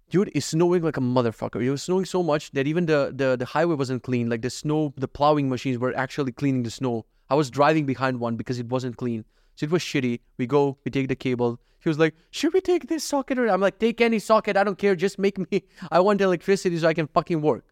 [0.08, 1.62] Dude, it's snowing like a motherfucker.
[1.62, 4.28] It was snowing so much that even the, the, the highway wasn't clean.
[4.28, 7.06] Like the snow, the plowing machines were actually cleaning the snow.
[7.28, 9.24] I was driving behind one because it wasn't clean.
[9.60, 10.20] So it was shitty.
[10.38, 11.60] We go, we take the cable.
[11.80, 13.38] He was like, should we take this socket?
[13.38, 14.56] Or I'm like, take any socket.
[14.56, 14.96] I don't care.
[14.96, 17.66] Just make me, I want electricity so I can fucking work.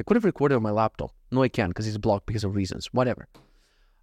[0.00, 1.12] I could have recorded on my laptop.
[1.30, 2.88] No, I can't because it's blocked because of reasons.
[2.90, 3.28] Whatever.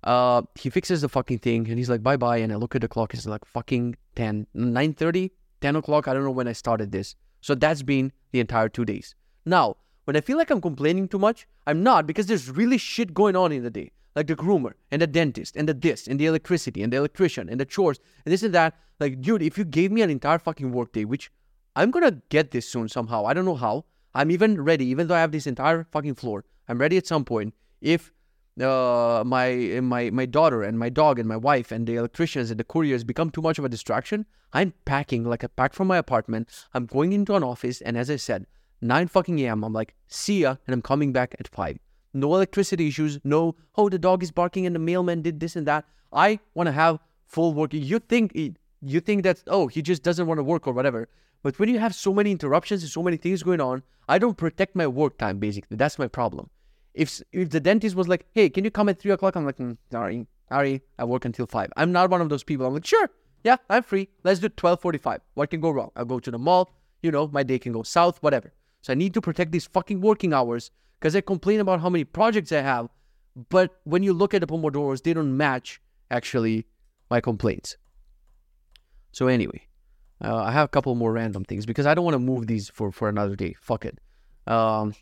[0.01, 2.37] Uh, he fixes the fucking thing and he's like, bye bye.
[2.37, 3.13] And I look at the clock.
[3.13, 6.07] It's like fucking 10, 9 30, 10 o'clock.
[6.07, 7.17] I don't know when I started this.
[7.41, 9.13] So that's been the entire two days.
[9.43, 9.75] Now,
[10.05, 13.35] when I feel like I'm complaining too much, I'm not because there's really shit going
[13.35, 13.91] on in the day.
[14.15, 17.49] Like the groomer and the dentist and the this and the electricity and the electrician
[17.49, 18.75] and the chores and this and that.
[18.99, 21.31] Like, dude, if you gave me an entire fucking workday, which
[21.75, 23.25] I'm gonna get this soon somehow.
[23.25, 23.85] I don't know how.
[24.13, 26.45] I'm even ready, even though I have this entire fucking floor.
[26.69, 27.53] I'm ready at some point.
[27.81, 28.13] If
[28.61, 32.59] uh, my my my daughter and my dog and my wife and the electricians and
[32.59, 35.97] the couriers become too much of a distraction, I'm packing like a pack from my
[35.97, 36.49] apartment.
[36.73, 38.45] I'm going into an office, and as I said,
[38.81, 39.63] 9 fucking a.m.
[39.63, 41.77] I'm like, see ya, and I'm coming back at 5.
[42.15, 45.67] No electricity issues, no, oh, the dog is barking and the mailman did this and
[45.67, 45.85] that.
[46.13, 47.73] I want to have full work.
[47.73, 48.33] You think
[48.81, 51.09] you think that oh he just doesn't want to work or whatever.
[51.43, 54.37] But when you have so many interruptions and so many things going on, I don't
[54.37, 55.75] protect my work time basically.
[55.75, 56.49] That's my problem.
[56.93, 59.35] If if the dentist was like, hey, can you come at three o'clock?
[59.35, 61.69] I'm like, mm, sorry, sorry, I work until five.
[61.75, 62.65] I'm not one of those people.
[62.65, 63.09] I'm like, sure,
[63.43, 64.07] yeah, I'm free.
[64.23, 65.19] Let's do twelve forty-five.
[65.33, 65.91] What can go wrong?
[65.97, 66.71] I'll go to the mall.
[67.03, 68.53] You know, my day can go south, whatever.
[68.81, 70.71] So I need to protect these fucking working hours
[71.05, 72.89] because I complain about how many projects I have.
[73.49, 75.79] But when you look at the Pomodoros, they don't match
[76.09, 76.65] actually
[77.11, 77.77] my complaints.
[79.11, 79.67] So anyway,
[80.23, 82.69] uh, I have a couple more random things because I don't want to move these
[82.69, 83.53] for for another day.
[83.53, 83.99] Fuck it.
[84.47, 84.95] Um,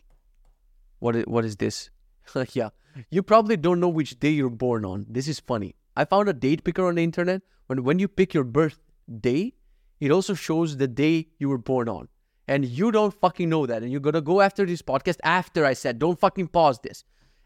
[1.00, 1.90] what is, what is this?
[2.52, 2.72] yeah,
[3.10, 5.06] you probably don't know which day you're born on.
[5.10, 5.74] This is funny.
[5.96, 7.44] I found a date picker on the internet.
[7.68, 8.82] When when you pick your birth
[9.22, 9.54] day,
[10.02, 12.10] it also shows the day you were born on.
[12.48, 13.84] And you don't fucking know that.
[13.84, 17.04] And you're gonna go after this podcast after I said, don't fucking pause this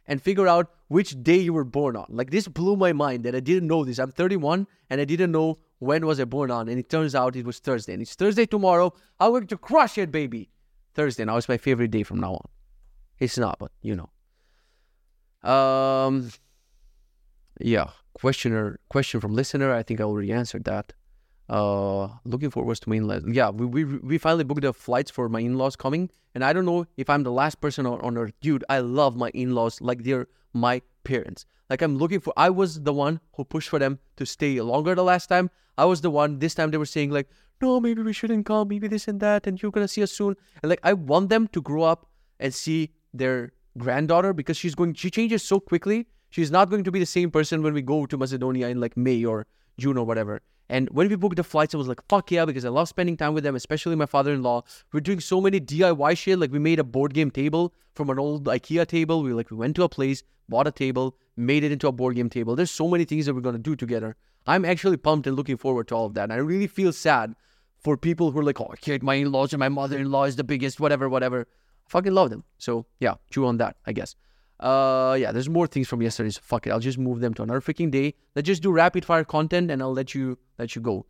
[0.07, 2.05] and figure out which day you were born on.
[2.09, 3.99] Like this blew my mind that I didn't know this.
[3.99, 7.35] I'm 31 and I didn't know when was I born on, and it turns out
[7.35, 7.93] it was Thursday.
[7.93, 8.93] And it's Thursday tomorrow.
[9.19, 10.49] I'm going to crush it, baby.
[10.95, 12.47] Thursday now is my favorite day from now on.
[13.19, 15.49] It's not, but you know.
[15.49, 16.31] Um
[17.59, 17.89] yeah.
[18.13, 19.71] Questioner question from listener.
[19.71, 20.93] I think I already answered that.
[21.49, 23.23] Uh looking forward to my in-laws.
[23.27, 26.09] Yeah, we, we we finally booked the flights for my in-laws coming.
[26.35, 28.33] And I don't know if I'm the last person on, on earth.
[28.41, 31.45] Dude, I love my in-laws like they're my parents.
[31.69, 34.93] Like I'm looking for I was the one who pushed for them to stay longer
[34.93, 35.49] the last time.
[35.77, 37.29] I was the one this time they were saying like,
[37.61, 40.35] no, maybe we shouldn't come, maybe this and that, and you're gonna see us soon.
[40.61, 42.07] And like I want them to grow up
[42.39, 46.07] and see their granddaughter because she's going she changes so quickly.
[46.29, 48.97] She's not going to be the same person when we go to Macedonia in like
[48.97, 50.41] May or June or whatever.
[50.69, 53.15] And when we booked the flights, I was like, fuck yeah, because I love spending
[53.15, 54.63] time with them, especially my father in law.
[54.91, 56.39] We're doing so many DIY shit.
[56.39, 59.23] Like, we made a board game table from an old IKEA table.
[59.23, 62.15] We like, we went to a place, bought a table, made it into a board
[62.15, 62.55] game table.
[62.55, 64.15] There's so many things that we're going to do together.
[64.45, 66.23] I'm actually pumped and looking forward to all of that.
[66.23, 67.35] And I really feel sad
[67.77, 70.25] for people who are like, oh, kid, my in laws and my mother in law
[70.25, 71.41] is the biggest, whatever, whatever.
[71.41, 72.43] I fucking love them.
[72.57, 74.15] So, yeah, chew on that, I guess.
[74.59, 76.29] Uh, yeah, there's more things from yesterday.
[76.29, 78.15] So fuck it, I'll just move them to another freaking day.
[78.35, 81.05] Let's just do rapid fire content, and I'll let you let you go.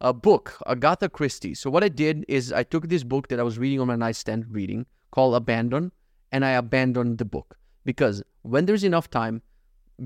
[0.00, 1.54] A book, Agatha Christie.
[1.54, 3.96] So what I did is I took this book that I was reading on my
[3.96, 5.92] nightstand, reading called Abandon,
[6.32, 9.42] and I abandoned the book because when there's enough time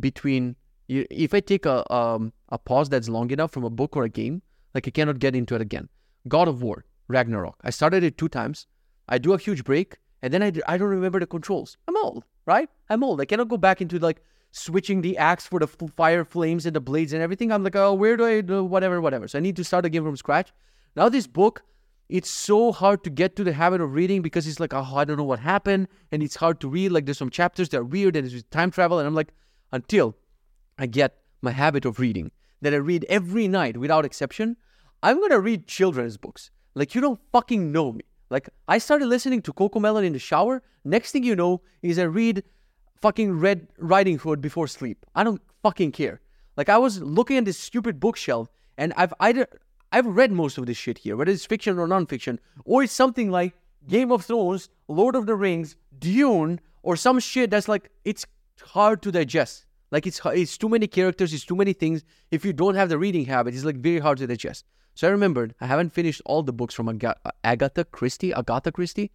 [0.00, 0.56] between,
[0.88, 4.08] if I take a um, a pause that's long enough from a book or a
[4.08, 4.42] game,
[4.74, 5.88] like I cannot get into it again.
[6.28, 7.56] God of War, Ragnarok.
[7.62, 8.66] I started it two times.
[9.08, 11.76] I do a huge break, and then I, I don't remember the controls.
[11.86, 12.68] I'm old right?
[12.90, 13.20] I'm old.
[13.20, 16.80] I cannot go back into like switching the axe for the fire flames and the
[16.80, 17.50] blades and everything.
[17.50, 19.26] I'm like, oh, where do I do whatever, whatever.
[19.28, 20.52] So I need to start again from scratch.
[20.96, 21.62] Now this book,
[22.08, 25.04] it's so hard to get to the habit of reading because it's like, oh, I
[25.04, 26.92] don't know what happened, and it's hard to read.
[26.92, 29.32] Like there's some chapters that are weird and it's time travel, and I'm like,
[29.72, 30.16] until
[30.78, 34.56] I get my habit of reading that I read every night without exception,
[35.02, 36.50] I'm gonna read children's books.
[36.74, 38.04] Like you don't fucking know me.
[38.34, 40.60] Like I started listening to CoComelon in the shower.
[40.84, 42.42] Next thing you know is I read
[43.00, 45.06] fucking Red Riding Hood before sleep.
[45.14, 46.20] I don't fucking care.
[46.56, 49.46] Like I was looking at this stupid bookshelf and I've either
[49.92, 53.30] I've read most of this shit here, whether it's fiction or non-fiction, or it's something
[53.30, 53.54] like
[53.86, 58.26] Game of Thrones, Lord of the Rings, Dune, or some shit that's like it's
[58.62, 59.64] hard to digest.
[59.92, 62.02] Like it's it's too many characters, it's too many things.
[62.32, 64.64] If you don't have the reading habit, it's like very hard to digest.
[64.94, 68.32] So I remembered I haven't finished all the books from Ag- Agatha Christie.
[68.32, 69.10] Agatha Christie.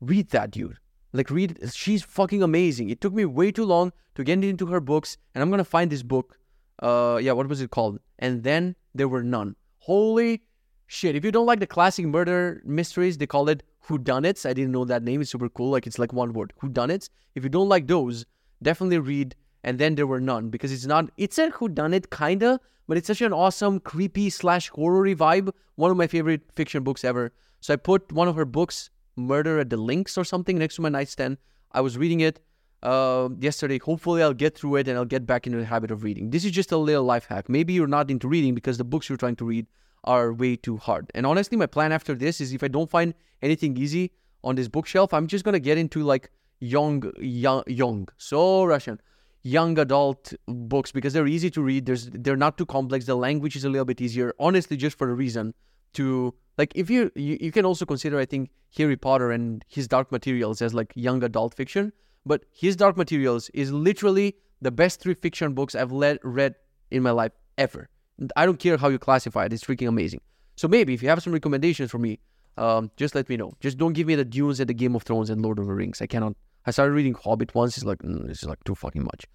[0.00, 0.78] Read that, dude.
[1.12, 1.58] Like, read.
[1.72, 2.90] She's fucking amazing.
[2.90, 5.90] It took me way too long to get into her books, and I'm gonna find
[5.90, 6.38] this book.
[6.80, 8.00] Uh, yeah, what was it called?
[8.18, 9.54] And then there were none.
[9.78, 10.42] Holy
[10.86, 11.14] shit!
[11.14, 14.44] If you don't like the classic murder mysteries, they call it whodunits.
[14.44, 15.20] I didn't know that name.
[15.20, 15.70] It's super cool.
[15.70, 17.08] Like it's like one word, whodunits.
[17.34, 18.26] If you don't like those,
[18.62, 19.36] definitely read.
[19.64, 21.10] And then there were none because it's not.
[21.16, 25.50] It's a whodunit kinda, but it's such an awesome, creepy slash horror vibe.
[25.76, 27.32] One of my favorite fiction books ever.
[27.60, 30.82] So I put one of her books, Murder at the Links or something, next to
[30.82, 31.38] my nightstand.
[31.72, 32.40] I was reading it
[32.82, 33.78] uh, yesterday.
[33.78, 36.30] Hopefully, I'll get through it and I'll get back into the habit of reading.
[36.30, 37.48] This is just a little life hack.
[37.48, 39.66] Maybe you're not into reading because the books you're trying to read
[40.04, 41.10] are way too hard.
[41.14, 44.12] And honestly, my plan after this is if I don't find anything easy
[44.42, 49.00] on this bookshelf, I'm just gonna get into like young, young, young, so Russian,
[49.44, 51.86] young adult books because they're easy to read.
[51.86, 53.06] There's they're not too complex.
[53.06, 54.34] The language is a little bit easier.
[54.40, 55.54] Honestly, just for a reason
[55.92, 59.86] to like if you, you you can also consider I think Harry Potter and his
[59.86, 61.92] Dark Materials as like young adult fiction,
[62.26, 66.54] but his Dark Materials is literally the best three fiction books I've let, read
[66.90, 67.88] in my life ever.
[68.36, 70.20] I don't care how you classify it; it's freaking amazing.
[70.56, 72.18] So maybe if you have some recommendations for me,
[72.56, 73.52] um, just let me know.
[73.60, 75.74] Just don't give me the Dunes and the Game of Thrones and Lord of the
[75.74, 76.00] Rings.
[76.00, 76.34] I cannot.
[76.66, 77.76] I started reading Hobbit once.
[77.76, 79.26] It's like mm, it's like too fucking much.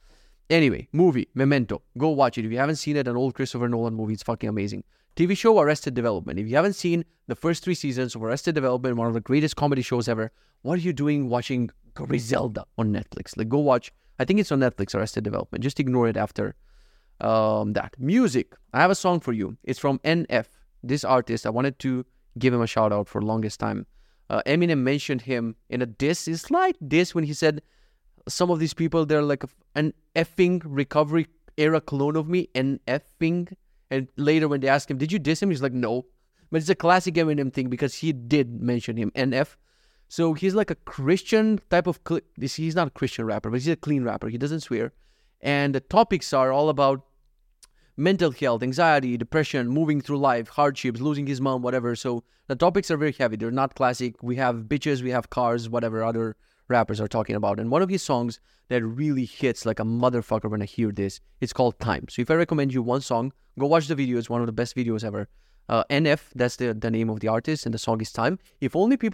[0.49, 1.81] Anyway, movie Memento.
[1.97, 3.07] Go watch it if you haven't seen it.
[3.07, 4.13] An old Christopher Nolan movie.
[4.13, 4.83] It's fucking amazing.
[5.15, 6.39] TV show Arrested Development.
[6.39, 9.55] If you haven't seen the first three seasons of Arrested Development, one of the greatest
[9.55, 13.37] comedy shows ever, what are you doing watching Griselda on Netflix?
[13.37, 13.91] Like, go watch.
[14.17, 14.95] I think it's on Netflix.
[14.95, 15.63] Arrested Development.
[15.63, 16.55] Just ignore it after
[17.21, 17.95] um, that.
[17.99, 18.55] Music.
[18.73, 19.57] I have a song for you.
[19.63, 20.45] It's from NF.
[20.81, 21.45] This artist.
[21.45, 22.05] I wanted to
[22.37, 23.85] give him a shout out for longest time.
[24.29, 27.61] Uh, Eminem mentioned him in a diss, a slight diss when he said
[28.27, 29.43] some of these people they're like
[29.75, 31.27] an effing recovery
[31.57, 33.51] era clone of me, an effing.
[33.91, 36.05] And later when they ask him, "Did you diss him?" He's like, "No."
[36.51, 39.55] But it's a classic Eminem thing because he did mention him, NF.
[40.07, 41.99] So he's like a Christian type of.
[42.07, 44.29] Cl- he's not a Christian rapper, but he's a clean rapper.
[44.29, 44.93] He doesn't swear,
[45.41, 47.05] and the topics are all about
[47.99, 51.95] mental health, anxiety, depression, moving through life, hardships, losing his mom, whatever.
[51.95, 53.35] So the topics are very heavy.
[53.35, 54.23] They're not classic.
[54.23, 56.37] We have bitches, we have cars, whatever other
[56.69, 57.59] rappers are talking about.
[57.59, 58.39] And one of his songs
[58.69, 62.05] that really hits like a motherfucker when I hear this, it's called Time.
[62.09, 64.17] So if I recommend you one song, go watch the video.
[64.17, 65.27] It's one of the best videos ever.
[65.67, 68.39] Uh, NF, that's the, the name of the artist, and the song is Time.
[68.61, 69.07] If only people